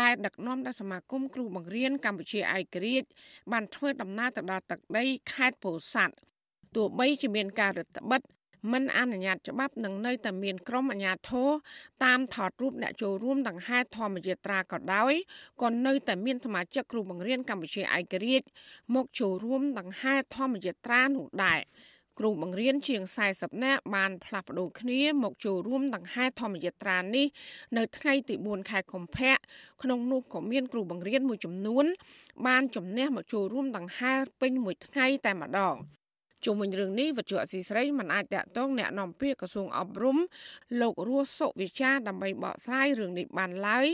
[0.00, 3.08] ដែលដឹកនាំដោយសមាគមគ្រូបង្រៀនកម្ពុជាឯករាជ្យ
[3.52, 6.14] បានធ្វើដំណើរទៅដល់ទឹកដីខេត្តពោធិ៍សាត់
[6.74, 8.40] ទោះបីជាមានការរឹតបន្តឹង
[8.72, 11.50] មិនអនុញ្ញាតច្បាប់នឹងនៅតែមានក្រុមអាជ្ញាធរ
[12.04, 15.12] តាមថតរូបអ្នកចូលរួមដង្ហែធម្មយាត្រាក៏ដោយ
[15.62, 18.46] ក៏នៅតែមានសមាជិកគ្រូបង្រៀនកម្ពុជាឯករាជ្យ
[18.94, 21.60] មកចូលរួមដង្ហែធម្មយាត្រានោះដែរ
[22.19, 23.01] គ្រូបង្រៀនជាង
[23.33, 27.27] 40នាក់បានផ្លាស់ប្ដូរគ្នាមកចូលរួមដង្ហែធម្មយាត្រានេះ
[27.77, 29.35] នៅថ្ងៃទី4ខែកុម្ភៈ
[29.81, 31.85] ក្នុងនោះក៏មានគ្រូបង្រៀនមួយចំនួន
[32.47, 35.75] បានជំនះមកចូលរួមដង្ហែពេញមួយថ្ងៃតែម្ដង
[36.45, 40.17] ជុំវិញរឿងនេះវិទ្យុអសីស្រីមិនអាចតាក់ទងแนะនាំពាក្យក្រសួងអប់រំ
[40.81, 43.87] លោករស់សុវិចាដើម្បីបកស្រាយរឿងនេះបានឡើយ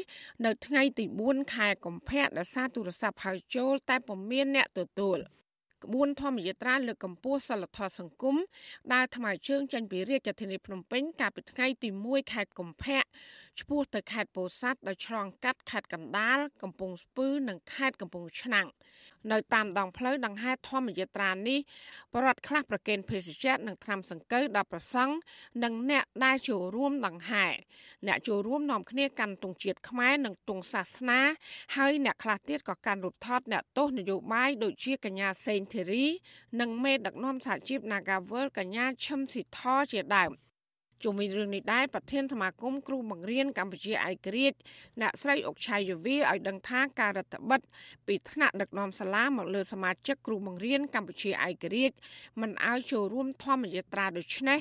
[0.45, 5.19] នៅថ្ងៃទី4ខែកុម្ភៈដោយសារទូរស័ព្ទហៅចូលតែពុំមានអ្នកទទួល។
[5.84, 8.36] ក្បួនធម្មយាត្រាលើកកម្ពស់សិលធម៌សង្គម
[8.92, 13.00] ដែលថ្មើរជើងចេញពីរាជធានីភ្នំពេញកាលពីថ្ងៃទី1ខែកុម្ភៈ
[13.60, 18.66] ឆ្ពោះទៅខេត្តពោធិ៍សាត់ដោយឆ្លងកាត់ខេត្តកណ្ដាលកំពង់ស្ពឺនិងខេត្តកំពង់ឆ្នាំង
[19.32, 21.58] នៅតាមដងផ្លូវដង្ហែធម្មយាត្រានេះ
[22.14, 25.14] បរដ្ឋខ្លះប្រកេនភេសជ្ជៈនិងថ្នាំសង្កូវដល់ប្រសង់
[25.64, 27.46] និងអ្នកដែលចូលរួមដង្ហែ
[28.06, 31.20] អ្នកចូលរួមនាំគ្នាកាន់ទង់ជាតិខ្មែរនិងទង់សាសនា
[31.76, 36.04] ហើយអ្នកខ្លះទៀតក៏កាន់រូបថតអ្នកទោសនយោបាយដូចជាកញ្ញាសេងធីរី
[36.60, 39.60] និងមេដឹកនាំសហជីព Nagawal កញ្ញាឈឹមស៊ីធ
[39.92, 40.32] ជាដើម
[41.04, 44.58] ជុំវិញរឿងនេះដែរប្រធានសមាគមគ្រូបង្រៀនកម្ពុជាឯករាជ្យ
[45.00, 47.60] អ្នកស្រីអុកឆៃយវីឲ្យដឹងថាការរដ្ឋបិទ
[48.06, 51.96] ពីថ្នាក់ដឹកនាំសាលាមកលើសមាជិកគ្រូបង្រៀនកម្ពុជាឯករាជ្យ
[52.40, 54.58] មិនឲ្យចូលរួមធម្មយាត្រាដូចនេះ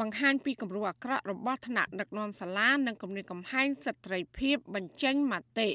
[0.00, 5.70] បង្ហាញពីគំរូអាក្រក់របស់ថ្នាក់ដឹកនាំសាលានិងគំរាមកំហែងសិទ្ធិសេរីភាពបញ្ចេញមតិ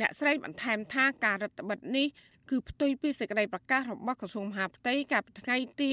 [0.00, 2.06] អ្នកស្រីបន្ថែមថាការរដ្ឋបិទនេះ
[2.50, 5.88] គឺផ្ទុយពីសេចក្តីប្រកាសរបស់ក្រសួងមហាផ្ទៃកាលពីថ្ងៃទី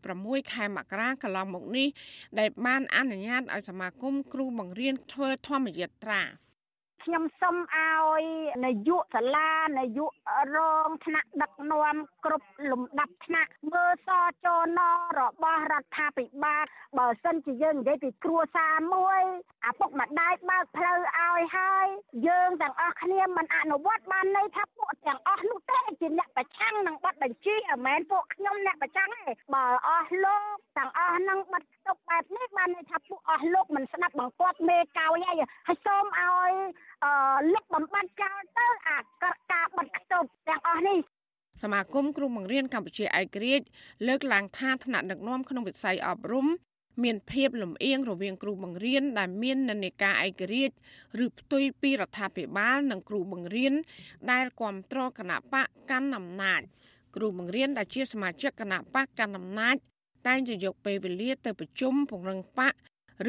[0.00, 1.88] 26ខែមករាកន្លងមកនេះ
[2.38, 6.22] ដែលបានអនុញ្ញាតឲ្យសមាគមគ្រូបង្រៀនធ្វើធម្មយាត្រា
[7.08, 8.22] ខ្ញុំសូមឲ្យ
[8.64, 10.12] នាយកសាលានាយក
[10.56, 14.08] រងថ្នាក់ដឹកនាំគ្រប់លំដាប់ថ្នាក់មើលស
[14.44, 14.46] ច
[14.78, 14.80] ន
[15.18, 16.64] របស់រដ្ឋាភិបាល
[16.98, 19.22] បើសិនជាយើងនិយាយពីគ្រួសារមួយ
[19.68, 21.86] ឪពុកម្ដាយបើកផ្លូវឲ្យហើយ
[22.28, 36.52] យើងទាំងអស់គ្នាមិនអនុវត្តបានន័យថាពួកទាំងអស់នោះទេជាអ្នកប្រឆាំងនឹងបទបញ្ជាមិនមែនពួកខ្ញុំអ្នកប្រឆាំងទេបើអស់លោកទាំងអស់នឹងបិទស្តុកបែបនេះបានន័យថាពួកអស់លោកមិនស្ដាប់បង្គាប់មេកោយហើយហើយសូមឲ្យ
[36.95, 36.95] អឺ
[37.52, 38.98] លុបបំបត្តិចោលទៅអា
[39.52, 40.98] ការបិទស្តុបទាំងអស់នេះ
[41.62, 43.66] សមាគមគ្រូបង្រៀនកម្ពុជាឯករាជ្យ
[44.06, 46.46] លើកឡើងថាថ្នាក់ដឹកនាំក្នុងវិស័យអប់រំ
[47.04, 50.74] មានភាពលំអៀងរវាងគ្រូបង្រៀនដែលមាននិន្នាការឯករាជ្យ
[51.24, 53.74] ឬផ្ទុយពីរដ្ឋាភិបាលនិងគ្រូបង្រៀន
[54.30, 56.60] ដែលគ្រប់គ្រងគណៈបកកាន់អំណាច
[57.16, 59.76] គ្រូបង្រៀនដែលជាសមាជិកគណៈបកកាន់អំណាច
[60.26, 62.74] តែងតែយកពេលវេលាទៅប្រជុំពង្រឹងបក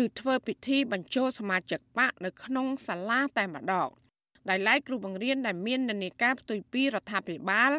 [0.04, 3.90] ឬធ្វើពិធីបញ្ចូលសមាជិកបកនៅក្នុងសាលាតែម្ដង
[4.50, 7.72] ដោយឡែកគ្រូបង្រៀនដែលមាននានាការផ្ទុយពីរដ្ឋាភិបាល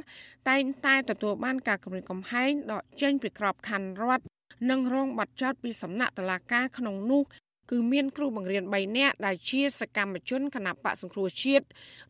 [0.49, 4.25] តែងតែទទួលបានការគម្រាមកំហែងដកចេញពីក្របខ័ណ្ឌរដ្ឋ
[4.71, 7.23] និងរងបាត់ចោតពីសំណាក់តុលាការក្នុងនោះ
[7.71, 11.67] គឺមានគ្រូបង្រៀន3នាក់ដែលជាសកម្មជនគណៈបកសង្គ្រោះជាតិ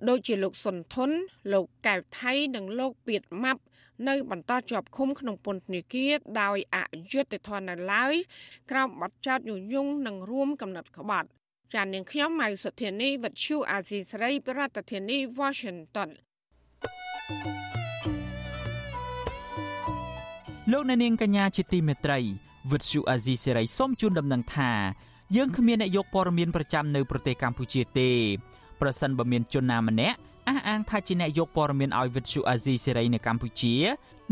[0.09, 1.11] ដូចជាលោកសុនធុន
[1.53, 3.61] លោកកែវថៃនិងលោកពៀតម៉ាប់
[4.09, 6.78] នៅបន្តជាប់ឃុំក្នុងពន្ធនាគារដោយអ
[7.12, 8.14] យុត្តិធម៌នៅឡើយ
[8.70, 11.28] ក្រោមបទចោទញុះញង់និងរួមកំណត់ក្បត់
[11.74, 16.11] ចាននាងខ្ញុំម៉ៅសុធានីវិទ្យុអាស៊ីសេរីប្រធានាធិបតី Washington
[20.72, 22.18] លោកអ្នកនាងកញ្ញាជាទីមេត្រី
[22.72, 24.72] វិទ្យុអាស៊ីសេរីសូមជូនដំណឹងថា
[25.36, 28.11] យើងគ្មានអ្នកយកព័ត៌មានប្រចាំនៅប្រទេសកម្ពុជាទេ
[28.80, 30.18] ប្រសិនបើមានជនណាម្នាក់
[30.49, 33.74] អះអាងថាជាអ្នកយកព័ត៌មានឲ្យវិទ្យុអាស៊ីសេរីនៅកម្ពុជា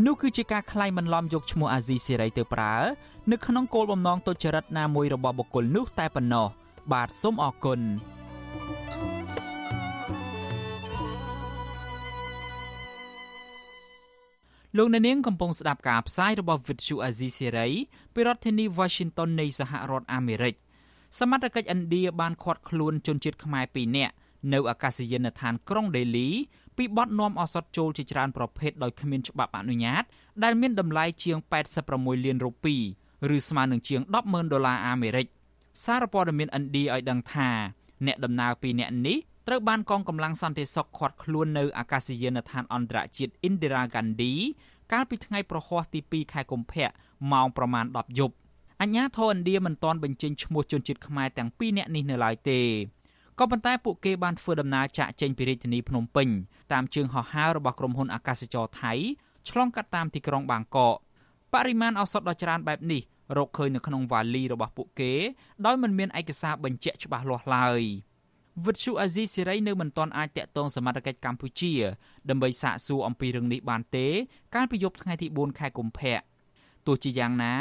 [0.05, 2.75] នោះគឺជាការក្លែងបន្លំយកឈ្មោះអាស៊ីសេរីទៅប្រើ
[3.31, 6.47] នៅក្នុងគោលបំណងទុច្ចរិតណាមួយរបស់បុគ្គលនោះតែប៉ុណ្ណោះ
[6.93, 7.79] បាទសូមអរគុណ
[14.77, 17.71] លោកអ្នកនាងកំពុងស្ដាប់ការផ្សាយរបស់ Vuthu Azizi Serai
[18.13, 20.55] ពីរដ្ឋធានី Washington នៃសហរដ្ឋអាមេរិក
[21.19, 24.13] សមត្ថកិច្ចឥណ្ឌាបានឃាត់ខ្លួនជនជាតិខ្មែរ2នាក់
[24.53, 26.29] នៅអាកាសយានដ្ឋានក្រុងដេលី
[26.77, 30.03] ពីបទនាំឱសថចូលជាច្រើនប្រភេទដោយគ្មានច្បាប់អនុញ្ញាត
[30.43, 31.37] ដែលមានតម្លៃជាង
[31.83, 32.75] 86លានរូពី
[33.35, 35.27] ឬស្មើនឹងជាង100000ដុល្លារអាមេរិក
[35.83, 37.49] សារព័ត៌មានឥណ្ឌាឲ្យដឹងថា
[38.05, 39.17] អ្នកដំណើរពីរនាក់នេះ
[39.47, 44.33] ត្រូវបានកងកម្លាំងសន្តិសុខឃាត់ខ្លួននៅអាកាសយានដ្ឋានអន្តរជាតិ Indira Gandhi
[44.91, 46.89] កាលពីថ្ងៃប្រហ័សទី2ខែកុម្ភៈ
[47.31, 48.35] ម៉ោងប្រមាណ10យប់
[48.81, 52.59] អញ្ញាធរឥណ្ឌាមិនទាន់បញ្ចេញឈ្មោះជនជាតិខ្មែរទាំងពីរនាក់នេះនៅឡើយទេ
[53.39, 56.27] ក៏ប៉ុន្តែពួកគេបានធ្វើដំណើរចាក់ចេញពីរាជធានីភ្នំពេញ
[56.73, 58.93] តាមជើងហោះហើររបស់ក្រុមហ៊ុនអាកាសចរថៃ
[59.49, 60.95] ឆ្លងកាត់តាមទីក្រុងបាងកក
[61.53, 63.01] បរិមាណឱសថដ៏ច្រើនបែបនេះ
[63.37, 65.13] រកឃើញនៅក្នុងវ៉ាលីរបស់ពួកគេ
[65.65, 67.81] ដោយមិនមានឯកសារបញ្ជាក់ច្បាស់លាស់ឡើយ
[68.65, 71.73] វិទ្យុអាស៊ីសេរីនៅមិនទាន់អាចតាក់ទងសមត្ថកិច្ចកម្ពុជា
[72.29, 74.07] ដើម្បីសាកសួរអំពីរឿងនេះបានទេ
[74.55, 76.17] កាលពីយប់ថ្ងៃទី4ខែកុម្ភៈ
[76.87, 77.53] ទោះជាយ៉ាងណា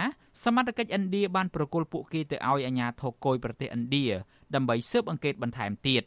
[0.45, 4.07] សមត្ថកិច្ចឥណ្ឌាបានប្រគល់ពួកគេទៅឲ្យអាជ្ញាធរគយប្រទេសឥណ្ឌា
[4.55, 6.03] ដើម្បីស៊ើបអង្កេតបន្ថែមទៀត។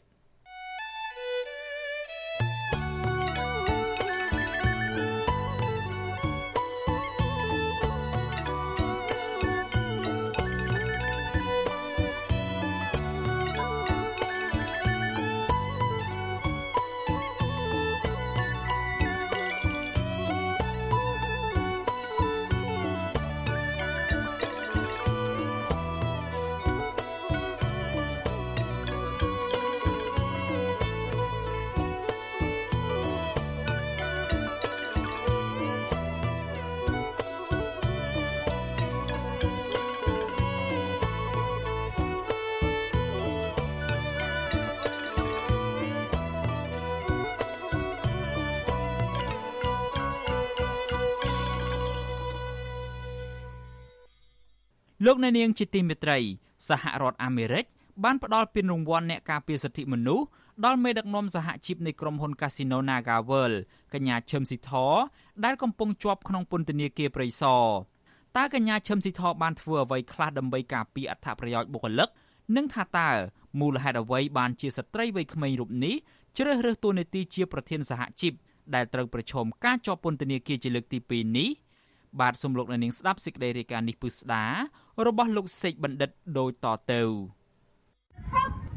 [55.22, 56.18] អ្នកនាងជាទីមេត្រី
[56.68, 57.64] សហរដ្ឋអាមេរិក
[58.04, 60.26] បានផ្ដល់ពានរង្វាន់អ្នកការពារសិទ្ធិមនុស្ស
[60.64, 63.56] ដល់មេដឹកនាំសហជីពនៃក្រុមហ៊ុន Casino NagaWorld
[63.94, 64.70] កញ្ញាឈឹមស៊ីធ
[65.44, 67.66] ដែលកំពុងជាប់ក្នុងពន្ធនាគារព្រៃសរ
[68.36, 72.08] តើកញ្ញាឈឹមស៊ីធបានធ្វើអ្វីខ្លះដើម្បីការពារអត្ថប្រយោជន៍បុគ្គលិក
[72.56, 73.10] និងថាតើ
[73.60, 75.94] មូលហេតុអ្វីបានជាស្ត្រីវ័យក្មេងរូបនេះ
[76.36, 78.32] ជ្រើសរើសតួនាទីជាប្រធានសហជីព
[78.74, 81.48] ដែលត្រូវប្រឈមការជាប់ពន្ធនាគារជាលើកទី2នេះ
[82.20, 84.44] បាទសូមលោកអ្នកនាងស្ដាប់សេចក្តីរាយការណ៍នេះពឹស្ដា
[85.06, 87.02] របស់លោកសេកបណ្ឌិតដូចតទៅ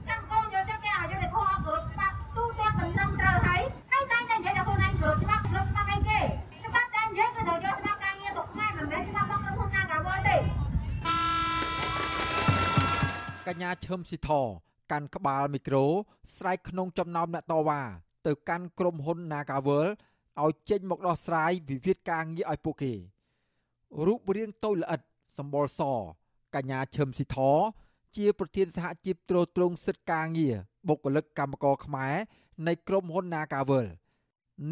[0.09, 3.61] ចាំកូនយកចិត្តគេឲ្យយកតែធម៌គោរពច្បាប់ទូទាត់មិនត្រឹមត្រូវហើយ
[3.91, 6.19] ហើយតែតែនិយាយថាខ្លួនឯងគោរពច្បាប់គោរពច្បាប់អីគេ
[6.65, 10.37] ច្បាប់តែនិយាយគឺត្រូវយកច្បាប់ការងារទៅខ្មែរមិនមែនច្បាប់របស់ក្រុមហ៊ុន Nagawal ទេ
[13.47, 14.29] កញ្ញាឈឹមស៊ីធ
[14.91, 15.85] កាន់ក្បាលមីក្រូ
[16.35, 17.81] ស្រែកក្នុងចំណោមអ្នកតវ៉ា
[18.27, 19.87] ទៅកាន់ក្រុមហ៊ុន Nagawal
[20.43, 22.93] ឲ្យចេញមកដោះស្រាយវិវាទការងារឲ្យពួកគេ
[24.05, 25.01] រូបរាងតូចល្អិត
[25.37, 25.81] សម្បល់ស
[26.55, 27.37] កញ្ញាឈឹមស៊ីធ
[28.17, 30.55] ជាប្រធានសហជីពត្រួតត្រងសិទ្ធិការងារ
[30.87, 32.15] បុគ្គលិកកម្មករខ្មែរ
[32.67, 33.85] នៃក្រុមហ៊ុន Nagavel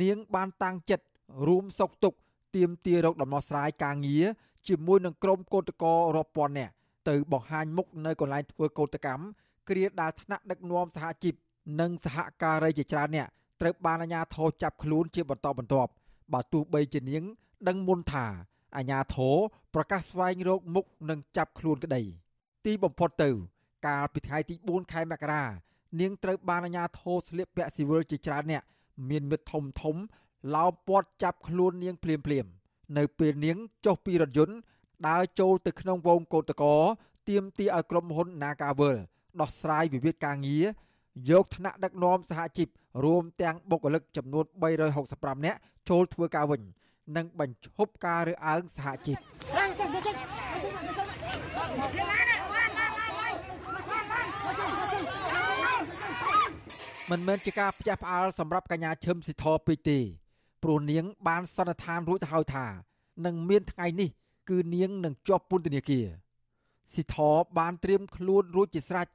[0.01, 1.05] នាងបានតាំងចិត្ត
[1.47, 2.13] រួមសុកទុក
[2.55, 4.26] ទៀមទារកដំណោះស្រាយការងារ
[4.67, 6.74] ជាមួយនឹងក្រុមកោតក្ររាប់ពាន់នាក់
[7.09, 9.24] ទៅបង្ហាញមុខនៅកន្លែងធ្វើកោតកម្ម
[9.69, 11.34] គ្រាដាល់ថ្នាក់ដឹកនាំសហជីព
[11.80, 13.28] និងសហការីជាច្រើនអ្នក
[13.61, 15.91] ត្រូវបានអាជ្ញាធរចាប់ខ្លួនជាបន្តបន្ទាប់
[16.34, 17.24] បើទោះបីជានាង
[17.67, 18.26] ដឹងមុនថា
[18.76, 19.36] អាជ្ញាធរ
[19.74, 22.01] ប្រកាសស្វែងរកមុខនិងចាប់ខ្លួនក្តី
[22.65, 23.30] ទីបំផុតទៅ
[23.88, 25.43] កាលពីថ្ងៃទី4ខែមករា
[25.99, 28.63] នាងត្រូវបានអាជ្ញាធរស្លៀកពាក់ស៊ីវិលជាច្រើនអ្នក
[29.09, 29.95] មានមិត្តធំធំ
[30.55, 32.45] ឡោមព័ទ្ធចាប់ខ្លួននាងភ្លាមភ្លាម
[32.97, 34.55] នៅពេលនាងចុះពីរថយន្ត
[35.07, 36.76] ដើរចូលទៅក្នុងវងកោតកោ
[37.30, 38.97] ទៀមទីឲ្យក្រុមហ៊ុន Nagavel
[39.41, 40.65] ដោះស្រាយវិវាទការងារ
[41.30, 42.67] យកថ្នាក់ដឹកនាំសហជីព
[43.03, 44.45] រួមទាំងបុគ្គលិកចំនួន
[44.95, 45.59] 365នាក់
[45.89, 46.61] ចូលធ្វើការវិញ
[47.18, 49.18] និងបញ្ឈប់ការរើសអើងសហជីព
[57.12, 59.99] មិនមែនជាការផ្ទះផ្អើលសម្រាប់កញ្ញាឈឹមស៊ីធពេកទេ
[60.64, 62.66] ព្រោះនាង បានសន្និដ្ឋានរួចទៅហើយថា
[63.26, 64.09] នឹងមានថ្ងៃនេះ
[64.49, 66.05] គឺនាងនឹងជាប់ពន្ធនាគារ
[66.93, 67.18] ស៊ីធ
[67.57, 69.07] បានត្រៀមខ្លួនរួចជាស្រេច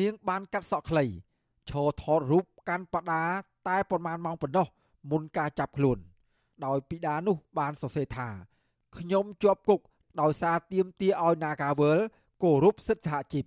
[0.00, 1.04] នាងបានកាត់សក់ខ្លី
[1.70, 3.22] ឈរថតរូបកាន់បដា
[3.68, 4.66] តែប្រមាណម៉ោងប៉ុណ្ណោះ
[5.10, 5.98] មុនការចាប់ខ្លួន
[6.64, 8.28] ដោយពីដានោះបានសរសេរថា
[8.98, 9.80] ខ្ញុំជាប់គុក
[10.20, 11.98] ដោយសារទៀមទាឲ្យ Nagawal
[12.42, 13.44] គោរពសិទ្ធិសហជីព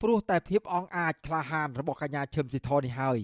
[0.00, 3.18] ព្រោះតែភាពអង់អាចក្លាហានរបស់កញ្ញាឈឹមស៊ីធនេះហើយ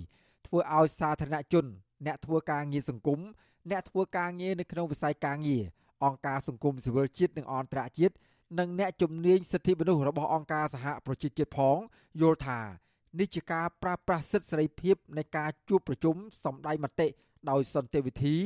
[0.46, 1.66] ធ្វើឲ្យសាធារណជន
[2.06, 3.20] អ្នកធ្វើការងារសង្គម
[3.70, 5.64] អ្នកធ្វើការងារនៅក្នុងវិស័យការងារ
[6.04, 8.14] អង្គការសង្គមស៊ីវិលជាតិនិងអន្តរជាតិ
[8.58, 11.76] និងអ្នកជំនាញសិទ្ធិមនុស្សរបស់អង្គការសហប្រជាជាតិផង
[12.20, 12.60] យល់ថា
[13.18, 17.08] នេះជាការប្រើប្រាស់សិទ្ធិសេរីភាពនៃការជួបប្រជុំសម្ដែងមតិ
[17.50, 18.36] ដោយសន្តិវិធី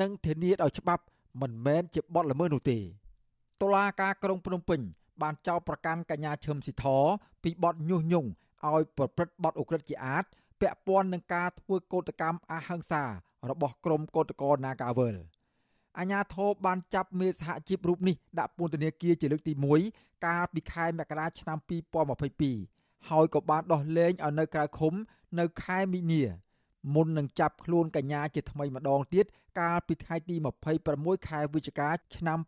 [0.00, 1.02] និងធានាដោយច្បាប់
[1.40, 2.78] មិនមែនជាបទល្មើសនោះទេ
[3.62, 4.80] តុលាការក្រុងភ្នំពេញ
[5.22, 6.84] បានចោទប្រកាន់កញ្ញាឈឹមស៊ីធ
[7.42, 8.28] ពីបទញុះញង់
[8.68, 10.24] ឲ្យប្រព្រឹត្តបទឧក្រិដ្ឋជាអាត
[10.60, 13.04] ពាក់ព័ន្ធនឹងការធ្វើកោតកម្មអហិង្សា
[13.50, 15.16] របស់ក្រុមកោតក្រ Nagawal
[15.98, 19.52] អាញាធរបានចាប់មេសហជីពរូបនេះដាក់ពន្ធនាគារជាលើកទី
[19.88, 21.58] 1កាលពីខែមករាឆ្នាំ
[22.34, 24.94] 2022ហើយក៏បានដោះលែងឲ្យនៅក្រៅឃុំ
[25.40, 26.22] នៅខែមីនា
[26.94, 29.26] មុននឹងចាប់ខ្លួនកញ្ញាជាថ្មីម្ដងទៀត
[29.60, 30.36] កាលពីថ្ងៃទី
[30.82, 32.38] 26ខែវិច្ឆិកាឆ្នាំ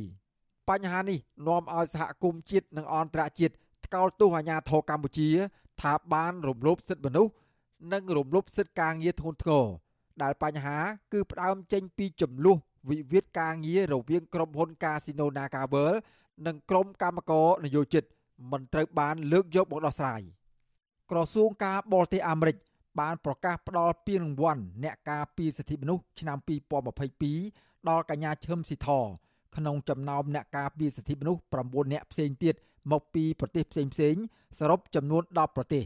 [0.00, 3.54] 2022បញ្ហានេះនាំឲ្យសហគមន៍ជាតិនិងអន្តរជាតិ
[3.86, 5.28] ថ្កោលទោសអាញាធរកម្ពុជា
[5.80, 7.32] ថាបានរំលោភសិទ្ធិមនុស្ស
[7.92, 9.66] និងរំលោភសិទ្ធិការងារធ្ងន់ធ្ងរ
[10.22, 10.78] ដែលបញ្ហា
[11.12, 12.56] គឺផ្ដើមចេញពីចំនួន
[12.90, 15.96] វិវាទការងាររវាងក្រុមហ៊ុន Casino NagaWorld
[16.46, 18.04] និងក្រុមកម្មករនយោជិត
[18.50, 20.22] មិនត្រូវបានលើកយកមកដោះស្រាយ
[21.10, 22.56] ក្រសួងការបរទេសអាមេរិក
[22.98, 26.38] បានប្រកាសផ្តល់ពានរង្វាន់អ្នកការពារសិទ្ធិមនុស្សឆ្នាំ
[27.12, 28.88] 2022ដល់កញ្ញាឈឹមស៊ីធ
[29.56, 32.54] ក្នុងចំណោមអ្នកការពារសិទ្ធិមនុស្ស9អ្នកផ្សេងទៀត
[32.92, 34.16] មកពីប្រទេសផ្សេងផ្សេង
[34.58, 35.84] សរុបចំនួន10ប្រទេស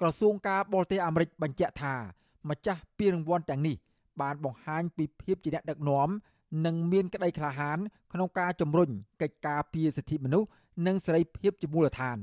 [0.00, 1.94] ក្រសួងការបរទេសអាមេរិកបញ្ជាក់ថា
[2.50, 3.76] ម្ចាស់ពានរង្វាន់ទាំងនេះ
[4.20, 6.08] បានបង្ហាញពីភាពជាអ្នកដឹកនាំ
[6.66, 7.78] និងមានក្តីក្លាហាន
[8.12, 8.90] ក្នុងការជំរុញ
[9.22, 10.48] កិច្ចការពារសិទ្ធិមនុស្ស
[10.86, 12.18] និងសេរីភាពជាមូលដ្ឋាន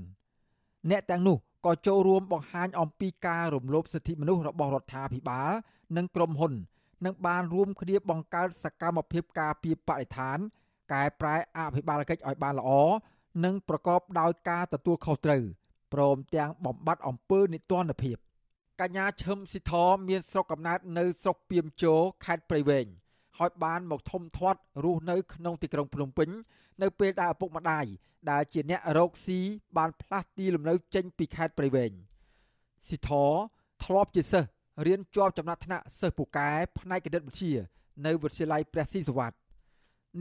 [0.89, 5.51] អ្នកទាំងនោះ ក៏ចូលរួមបង្ហាញអំពីការរំលោភសិទ្ធិមនុស្សរបស់រដ្ឋាភិបាល
[5.97, 6.53] និងក្រុមហ៊ុន
[7.05, 10.38] និងបានរួមគ្នាបង្កើតសកម្មភាពការពារបរិស្ថាន
[10.93, 12.70] កែប្រែអភិបាលកិច្ចឲ្យបានល្អ
[13.45, 15.43] និងប្រកបដោយការទទួលខុសត្រូវ
[15.93, 18.18] ព្រមទាំងបំបត្តិអំពើនិទានភាព
[18.82, 19.74] កញ្ញាឈឹមស៊ីធ
[20.09, 21.95] មានស្រុកកំណើតនៅស្រុកពីមជោ
[22.26, 22.86] ខេត្តព្រៃវែង
[23.38, 26.30] ហើយបានមកធំធាត់រស់នៅក្នុងទីក្រុងភ្នំពេញ
[26.82, 27.86] នៅពេលដែលឪពុកម្ដាយ
[28.30, 29.39] ដែលជាអ្នករកស៊ី
[29.78, 31.91] បានផ្លាស់ទីលំនៅចេញពីខេត្តព្រៃវែង
[32.88, 33.11] ស៊ីធ
[33.84, 34.49] ធ្លាប់ជាសិស្ស
[34.86, 36.49] រៀនជាប់ចំណាត់ថ្នាក់សិស្សពូកែ
[36.80, 37.53] ផ្នែកគណិតវិទ្យា
[38.05, 39.36] នៅវិទ្យាល័យព្រះស៊ីសវត្ត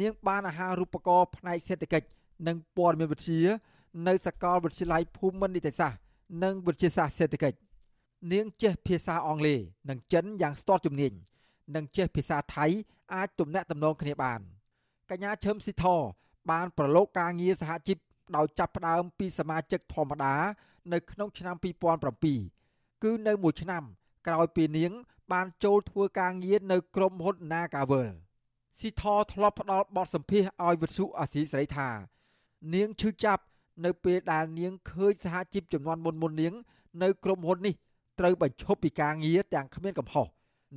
[0.01, 2.07] នាងបានអាហារូបករណ៍ផ្នែកសេដ្ឋកិច្ច
[2.47, 3.43] និងព័ត៌មានវិទ្យា
[4.09, 5.99] នៅសាកលវិទ្យាល័យភូមិន្ទនីតិសាស្ត្រ
[6.45, 7.59] និងវិទ្យាសាស្ត្រសេដ្ឋកិច្ច
[8.33, 11.13] នាងចេះភាសាអង់គ្លេសនិងចិនយ៉ាងស្ទាត់ជំនាញ
[11.75, 12.67] និងចេះភាសាថៃ
[13.15, 14.41] អាចទំនាក់ទំនងគ្នាបាន
[15.11, 15.85] កញ្ញាឈឹមស៊ីធ
[16.51, 17.99] បានប្រឡូកការងារសហជីព
[18.37, 20.35] ដោយចាប់ផ្ដើមពីសមាជិកធម្មតា
[20.93, 21.57] នៅក្នុងឆ្នាំ
[22.31, 23.83] 2007គឺនៅមួយឆ្នាំ
[24.27, 24.93] ក្រោយពីនាង
[25.33, 28.11] បានចូលធ្វើការងារនៅក្រុមហ៊ុន Nagavel
[28.79, 31.89] ស៊ីធធ្លាប់ផ្ដល់បទសម្ភាសឲ្យវិទ្យុអាស៊ីសេរីថា
[32.75, 33.43] នាងឈឺចាប់
[33.85, 36.55] នៅពេលដែលនាងឃើញសហជីពចំនួនមុនមុននាង
[37.03, 37.75] នៅក្រុមហ៊ុននេះ
[38.19, 40.27] ត្រូវបញ្ឈប់ពីការងារទាំងគ្មានកំហុស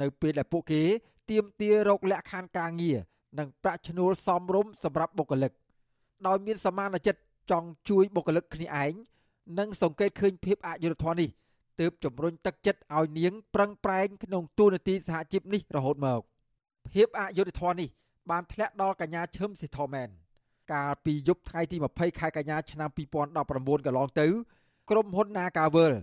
[0.02, 0.82] នៅពេលដែលពួកគេ
[1.30, 2.98] ទាមទាររកលក្ខខណ្ឌការងារ
[3.40, 5.52] និងប្រាក់ឈ្នួលសមរម្យសម្រាប់បុគ្គលិក
[6.28, 7.22] ដោយមានសមានចិត្ត
[7.52, 8.94] ចង់ជួយបុគ្គលិកគ្នាឯង
[9.60, 11.30] និងសង្កេតឃើញភាពអយុត្តិធម៌នេះ
[11.80, 16.22] ទើបជំរុញទឹកចិត្តឲ្យនាងប្រឹងប្រែងក្នុងទូនាទីសហជីពនេះរហូតមក
[16.92, 17.90] ភាពអយុត្តិធម៌នេះ
[18.30, 20.10] បានធ្លាក់ដល់កញ្ញាឈឹមស៊ីធមែន
[20.74, 22.90] កាលពីយប់ថ្ងៃទី20ខែកញ្ញាឆ្នាំ
[23.38, 24.28] 2019កន្លងទៅ
[24.90, 25.94] ក្រុមហ៊ុន Nagavel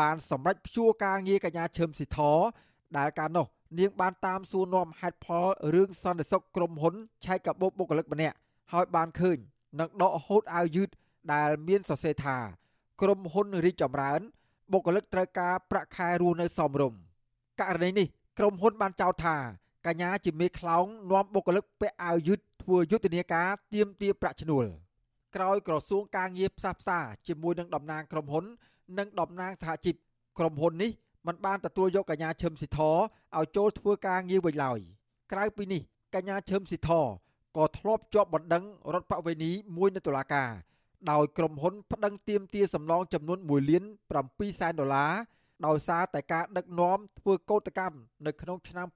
[0.00, 2.18] បានសម្រេចព្យួរការងារកញ្ញាឈឹមស៊ីធ
[2.96, 3.46] ដែលកាលនោះ
[3.78, 6.94] នាងបានតាមសួរនាំហេតុផលរឿងសន្តិសុខក្រុមហ៊ុន
[7.24, 8.36] ឆែកកាបូបបុគ្គលិកម្នាក់
[8.72, 9.38] ហើយបានឃើញ
[9.80, 10.88] នឹងដកហូតអាវយឺត
[11.34, 12.36] ដែលមានសរសេរថា
[13.00, 14.20] ក្រុមហ៊ុនរីកចម្រើន
[14.72, 16.98] បុគ្គលិកត្រូវការប្រាក់ខែរស់នៅសមរម្យ
[17.60, 18.06] ករណីនេះ
[18.38, 19.36] ក្រុមហ៊ុនបានចោទថា
[19.86, 24.64] កញ្ញាជាមេខ្លោងនាំបុគ្គលិកពាក់អាវយឺតធ្វើយុទ្ធនាការទាមទារប្រាក់ឈ្នួល
[25.36, 28.44] ក្រោយក្រសួងការងារផ្សះផ្សាជាមួយនឹងតំណាងក្រុមហ៊ុន
[28.98, 29.94] និងតំណាងសហជីព
[30.38, 30.90] ក្រុមហ៊ុននេះ
[31.26, 34.78] មិនបានទទួលយកកញ្ញាឈឹមស៊ីធឲ្យចូលធ្វើការងារវិញឡើយ
[35.32, 35.82] ក្រៅពីនេះ
[36.14, 36.90] កញ្ញាឈឹមស៊ីធ
[37.56, 38.64] ក៏ធ្លាប់ជាប់បណ្ដឹង
[38.94, 40.50] រដ្ឋបវេនីមួយនៅតុលាការ
[41.10, 43.84] ដោយក្រុមហ៊ុនប្តឹងទាមទារសំណងចំនួន1លាន
[44.20, 45.12] 7សែនដុល្លារ
[45.66, 48.86] ដោយសារតែការដឹកនាំធ្វើកោតកម្មនៅក្នុងឆ្នាំ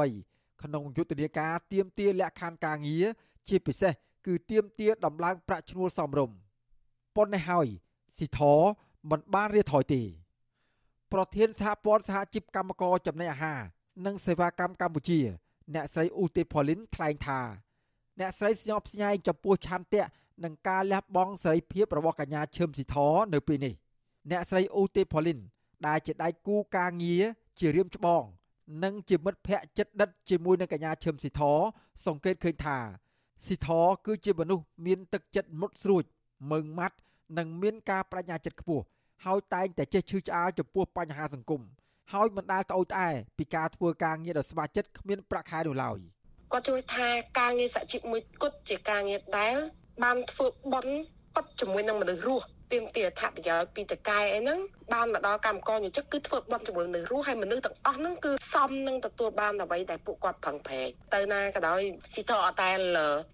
[0.00, 3.04] 2013ក្នុងយុទ្ធនាការទាមទារលក្ខខណ្ឌការងារ
[3.48, 3.92] ជាពិសេស
[4.26, 6.36] គឺទាមទារដំឡើងប្រាក់ឈ្នួលសមរម្យ
[7.16, 7.66] ប៉ុន្តែហើយ
[8.18, 8.40] ស៊ីធ
[9.10, 10.02] មិនបានរៀថយទេ
[11.12, 13.60] ប្រធានសហព័ន្ធសហជីពកម្មករចំណីអាហារ
[14.06, 15.20] និងសេវាកម្មកម្ពុជា
[15.74, 17.40] អ្នកស្រីអ៊ូទេផូលីនថ្លែងថា
[18.20, 20.04] អ្នកស្រីស្ញប់ស្ញែងចំពោះឆន្ទៈ
[20.44, 22.96] និងការលះបង់សេរីភាពរបស់កញ្ញាឈឹមស៊ីធ
[23.34, 23.74] នៅពេលនេះ
[24.30, 25.38] អ្នកស្រីអ៊ូទេផូលីន
[25.86, 27.22] ដែលជាដៃគូការងារ
[27.58, 28.22] ជារៀមច្បង
[28.84, 31.42] និងជាមិត្តភក្តិចិត្តដិតជាមួយនឹងកញ្ញាឈឹមស៊ីធ
[32.06, 32.78] សង្កេតឃើញថា
[33.46, 33.68] ស៊ីធ
[34.06, 36.04] គឺជាមនុស្សមានទឹកចិត្តមុតស្រួច
[36.50, 36.96] មើងម៉ាត់
[37.38, 38.84] និងមានការបញ្ញាចិត្តខ្ពស់
[39.26, 41.62] ហើយតែងតែចេះឈឺឆ្អាលចំពោះបញ្ហាសង្គម
[42.12, 43.08] ហើយមិនដែលត្អូញត្អែ
[43.38, 45.98] ពីការធ្វើការងារដោយស្ម័គ្រចិត្តគ្មានប្រាក់ខែនោះឡើយ
[46.52, 47.08] គាត់យល់ថា
[47.38, 49.54] ការងារសហជីពមួយគត់ជាការងារដែល
[50.02, 50.92] បានធ្វើបន់
[51.34, 54.58] ប៉ັດជាមួយនឹងមនុស្សរស់ ទាមទារអត្ថប្រយោជន៍ពីតកែអីហ្នឹង
[54.92, 61.80] បានមកដល់កម្មករយុជិកគឺធ្វើបន់ជាមួយមនុស្សរស់ហើយមនុស្សទាំងអស់ហ្នឹងគឺសមនឹងទទួលបានអ្វីដែលពួកគាត់ប្រឹងប្រែងទៅណាក៏ដោយ
[62.14, 62.70] ស៊ីតអត់តែ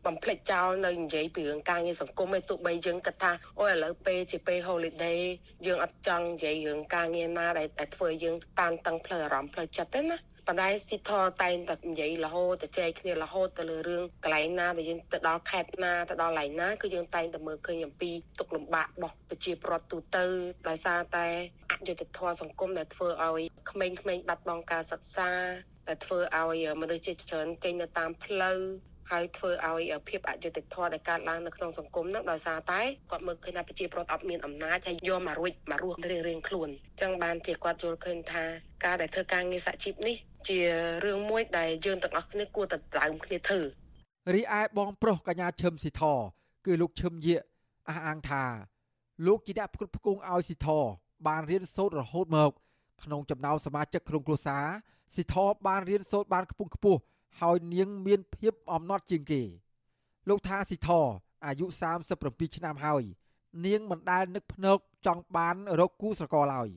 [0.06, 5.20] បំភ្លេចចោលនៅនិយាយពីរឿងការងារសង្គមឯទោះបីយើងគិតថាអូឥឡូវពេលជាពេល holiday
[5.66, 10.18] យើងអត់ចង់និយាយរឿងការងារណាដែលតែធ្វើយើងតានតឹងផ្លូវអារម្មណ៍ផ្លូវចិត្តទេណា
[10.48, 11.10] ប៉ុន្តែស៊ីធ
[11.42, 20.24] តែងតែនិយាយរហូតទៅចែកគ្នារហូតទៅលើរឿងកន្លែងណាដែលយើងទៅដល់ខេត្តណាទៅដល់កន្លែងណាគឺយើងតែងតែមើលឃើញអំពីទុកលំបាករបស់ប្រជាពលរដ្ឋទូទៅ
[20.68, 21.26] ដោយសារតែ
[21.70, 25.30] អយុត្តិធម៌សង្គមដែលធ្វើឲ្យក្មេងៗបាត់បង់ការសិក្សា
[25.88, 28.58] ដែលធ្វើឲ្យមនុស្សជាច្រើនគេងនៅតាមផ្លូវ
[29.10, 32.80] ហើយធ្វើឲ្យភាពអយុត្តិធម៌ដែលកើតឡើងនៅក្នុងសង្គមហ្នឹងដោយសារតែ
[33.10, 38.44] គាត់មើលឃើញថាប្រជាពលរដ្ឋអត់មានអំណាចហើយយកមករួចមករស់រៀងរៀងខ្លួនអញ្ចឹងបានជាគាត់យល់ឃើញថា
[38.84, 40.16] ការដែលធ្វើការងារសហជីពនេះ
[40.48, 40.58] ជា
[41.04, 43.60] រឿងមួយដែលយើងទាំងអស់គ្នាគួរតែដើមគ្នាធ្វើ
[44.34, 46.02] រីឯបងប្រុសកញ្ញាឈឹមស៊ីធ
[46.66, 47.36] គឺលោកឈឹមយា
[47.88, 48.44] អះអាងថា
[49.26, 50.68] លោកជាអ្នកផ្គត់ផ្គង់ឲ្យស៊ីធ
[51.26, 52.50] បានរៀនសូត្ររហូតមក
[53.02, 54.64] ក្នុងចំណោមសមាជិកក្រុមគ្រួសារ
[55.14, 55.34] ស៊ីធ
[55.66, 57.00] បានរៀនសូត្របានខ្ពង់ខ្ពស់
[57.40, 59.42] ហើយនាងមានភាពអំណត់ជាងគេ
[60.28, 60.90] លោកថាស៊ីធ
[61.46, 61.66] អាយុ
[62.10, 63.02] 37ឆ្នាំហើយ
[63.66, 66.68] នាងមិនដែលនឹកភ្នែកចង់បានរកគូស្រករឡើយ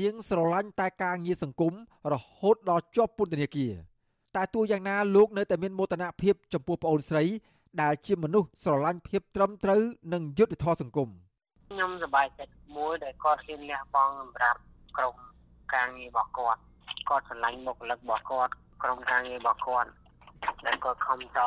[0.00, 1.74] នាងស្រឡាញ់តែការងារសង្គម
[2.12, 3.72] រហូតដល់ជាប់ពន្ធនាគារ
[4.36, 7.24] តែទោះយ៉ាងណាលោកនៅតែមានមោទនភាពចំពោះប្អូនស្រី
[7.82, 9.80] ដែលជាមនុស្សស្រឡាញ់ភាពត្រឹមត្រូវ
[10.12, 11.08] និងយុត្តិធម៌សង្គម
[11.70, 14.60] ខ្ញុំសប្បាយចិត្តមួយដែលគាត់ហ៊ានលះបង់សម្រាប់
[14.96, 15.14] ក្រុម
[15.74, 16.60] ការងាររបស់គាត់
[17.08, 19.90] គាត់ស្រឡាញ់មុខលឹករបស់គាត់ ក្រុមការងាររបស់គាត់
[20.66, 21.38] ដែលគាត់ខំត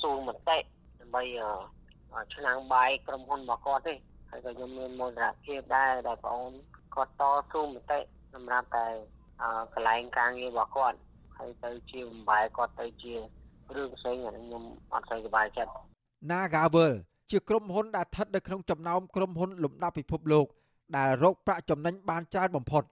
[0.00, 0.58] ស៊ូមតិ
[1.00, 1.22] ដើម្បី
[2.34, 3.94] ឆ្នាំងបាយក្រុមហ៊ុនរបស់គាត់ទេ
[4.30, 6.52] ហើយក៏ខ្ញុំមានមោទនភាពដែរដែលបងអូន
[6.94, 7.98] គាត់តស៊ូមតិ
[8.34, 8.86] សម្រាប់តែ
[9.74, 10.98] កន្លែងការងាររបស់គាត់
[11.38, 14.62] ហើយទៅជាបំបែគាត់ទៅជារឿងផ្សេងអាខ្ញុំ
[14.92, 15.72] អត់សូវសប្បាយចិត្ត
[16.30, 16.92] Nagavel
[17.30, 20.46] ជាក្រុមហ៊ុនដែលស្ថិតនៅក្នុងចំណោមក្រុមហ៊ុនលំដាប់ពិភពលោក
[20.96, 22.82] ដែលរកប្រាក់ចំណេញបានច្រើនបំផុត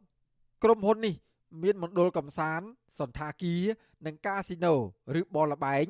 [0.64, 1.14] ក្រុមហ៊ុននេះ
[1.63, 2.67] មានមណ្ឌលកំសាន្ត
[2.99, 3.63] សន្តាគារ
[4.07, 4.75] និងកាស៊ីណូ
[5.21, 5.87] ឬបលល្បែង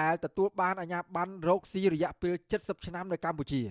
[0.00, 3.62] ដែលទទួលបានអាជ្ញាប័ណ្ណរកស៊ីរយៈពេល70ឆ្នាំនៅកម្ពុជា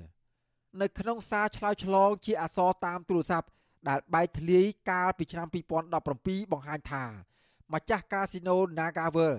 [0.81, 3.47] នៅក្នុងសារឆ្លើយឆ្លងជាអក្សរតាមទូរស័ព្ទ
[3.89, 5.47] ដែលបែកធ្លាយកាលពីឆ្នាំ
[5.99, 7.05] 2017បង្ហាញថា
[7.73, 9.35] ម្ចាស់កាស៊ីណូ Nagavel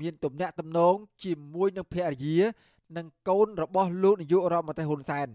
[0.00, 0.94] មានទំនាក់ទំនង
[1.24, 2.38] ជាមួយនឹងភរិយា
[2.96, 5.28] និងកូនរបស់លោកនាយករដ្ឋមន្ត្រីហ៊ុនសែន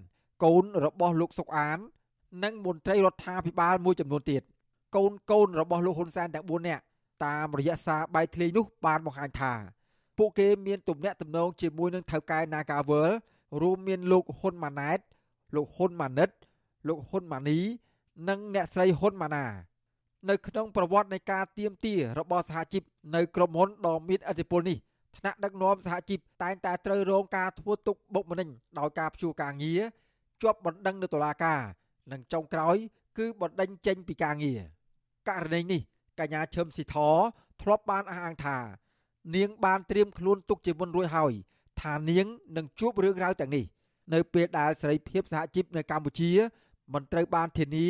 [0.44, 1.80] កូនរបស់លោកសុកអាន
[2.44, 4.44] និងមន្ត្រីរដ្ឋាភិបាលមួយចំនួនទៀត
[4.96, 6.84] កូនកូនរបស់លោកហ៊ុនសែនទាំង4នាក់
[7.26, 9.54] តាមរយៈសារបែកធ្លាយនោះបានបង្ហាញថា
[10.18, 13.10] ពួកគេមានទំនាក់ទំនងជាមួយនឹងថៅកែ Nagavel
[13.62, 15.00] រួមមានលោកហ៊ុនម៉ាណែត
[15.56, 16.30] លោកហ៊ុនម៉ាណិត
[16.88, 17.60] លោកហ៊ុនម៉ានី
[18.30, 19.46] និងអ្នកស្រីហ៊ុនម៉ាណា
[20.30, 22.84] នៅក្នុងប្រវត្តិនៃការទៀមទារបស់សហជីព
[23.16, 24.78] នៅក្រុមហ៊ុនដ៏មានឥទ្ធិពលនេះ
[25.18, 29.82] ថ្នាក់ដឹកនាំសហជីពតែងតែត្រូវរងការធ្វើទុកបុកម្នេញដោយការព្យួរការងារ
[30.42, 31.60] ជាប់បណ្ដឹងនៅតុលាការ
[32.12, 32.76] និងចុងក្រោយ
[33.18, 34.60] គឺបណ្ដេញចេញពីការងារ
[35.30, 35.82] ករណីនេះ
[36.20, 36.96] កញ្ញាឈឹមស៊ីធ
[37.62, 38.58] ធ្លាប់បានអះអាងថា
[39.36, 41.34] នាងបានត្រៀមខ្លួនទុកជាមុនរួចហើយ
[41.82, 42.26] ថានាង
[42.58, 43.66] នឹងជួបរឿងរ៉ាវទាំងនេះ
[44.14, 46.32] នៅពេលដែលសេរីភាពសហជីពនៅកម្ពុជា
[46.94, 47.88] មិនត្រូវបានធានា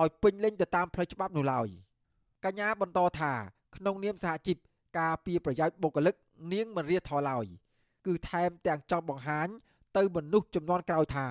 [0.00, 1.68] ឲ្យពេញលេញទៅតាមផ្លូវច្បាប់នោះឡើយ
[2.44, 3.32] កញ្ញាបន្តថា
[3.76, 4.56] ក្នុងនាមសហជីព
[4.98, 6.14] ការពីប្រយោជន៍បុគ្គលិក
[6.52, 7.46] នាងមិនរៀថយឡើយ
[8.06, 9.48] គឺថែមទាំងចង់បង្ហាញ
[9.96, 11.26] ទៅមនុស្សចំនួនក្រោយថា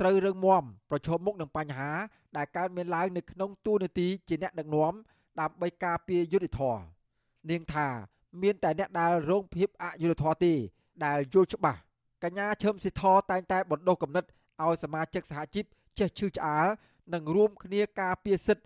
[0.00, 1.90] ត្រូវរឹងមាំប្រឈមមុខនឹងបញ្ហា
[2.36, 4.92] ដែលកើតមានឡើងនៅក្នុងទូនាទីជាអ្នកដឹកនាំ
[5.40, 6.82] ដើម្បីការពារយុត្តិធម៌
[7.50, 7.88] នាងថា
[8.42, 10.52] មានតែអ្នកដែលរងភាពអយុត្តិធម៌ទេ
[11.04, 11.80] ដែលយល់ច្បាស់
[12.24, 14.24] កញ្ញាឈឹមសិទ្ធរតែងតែបណ្ដុះគំនិត
[14.64, 15.64] ឲ្យសមាជិកសហជីព
[15.98, 16.66] ចេះឈឺឆ្អាល
[17.14, 18.64] និងរួមគ្នាការពារសិទ្ធិ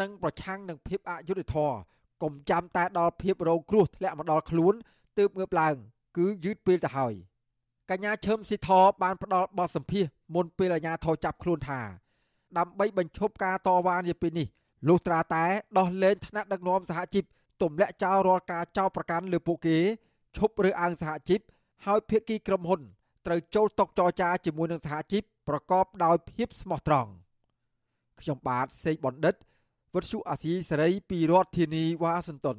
[0.00, 1.76] និងប្រឆាំងនឹងភាពអយុត្តិធម៌
[2.22, 4.74] កុំចាំតែដល់ភាពរងគ្រោះធ្លាក់មកដល់ខ្លួន
[5.18, 5.74] ទើបងើបឡើង
[6.16, 7.14] គឺយឺតពេលទៅហើយ
[7.92, 8.68] កញ្ញាឈឹមស៊ីធ
[9.02, 11.80] បានផ្ដល់បទសម្ភាសមុនពេលអាជ្ញាធរចាប់ខ្លួនថា
[12.58, 14.46] ដើម្បីបញ្ឈប់ការតវ៉ានាពេលនេះ
[14.88, 15.44] លុះត្រាតែ
[15.78, 17.24] ដោះលែងថ្នាក់ដឹកនាំសហជីព
[17.62, 19.78] ទម្លាក់ចោលរាល់ការចោទប្រកាន់លើពួកគេ
[20.36, 21.40] ឈប់រើសអើងសហជីព
[21.86, 22.80] ហើយភាគីក្រុមហ៊ុន
[23.26, 27.10] ត្រូវចូលតុចរចាជាមួយនឹងសហជីពប្រកបដោយភាពស្មោះត្រង់
[28.20, 29.34] ខ្ញុំបាទសេកបណ្ឌិត
[29.94, 32.58] វុទ្ធុអាស៊ីសេរីពីរដ្ឋធានីវ៉ាស៊ីនតោន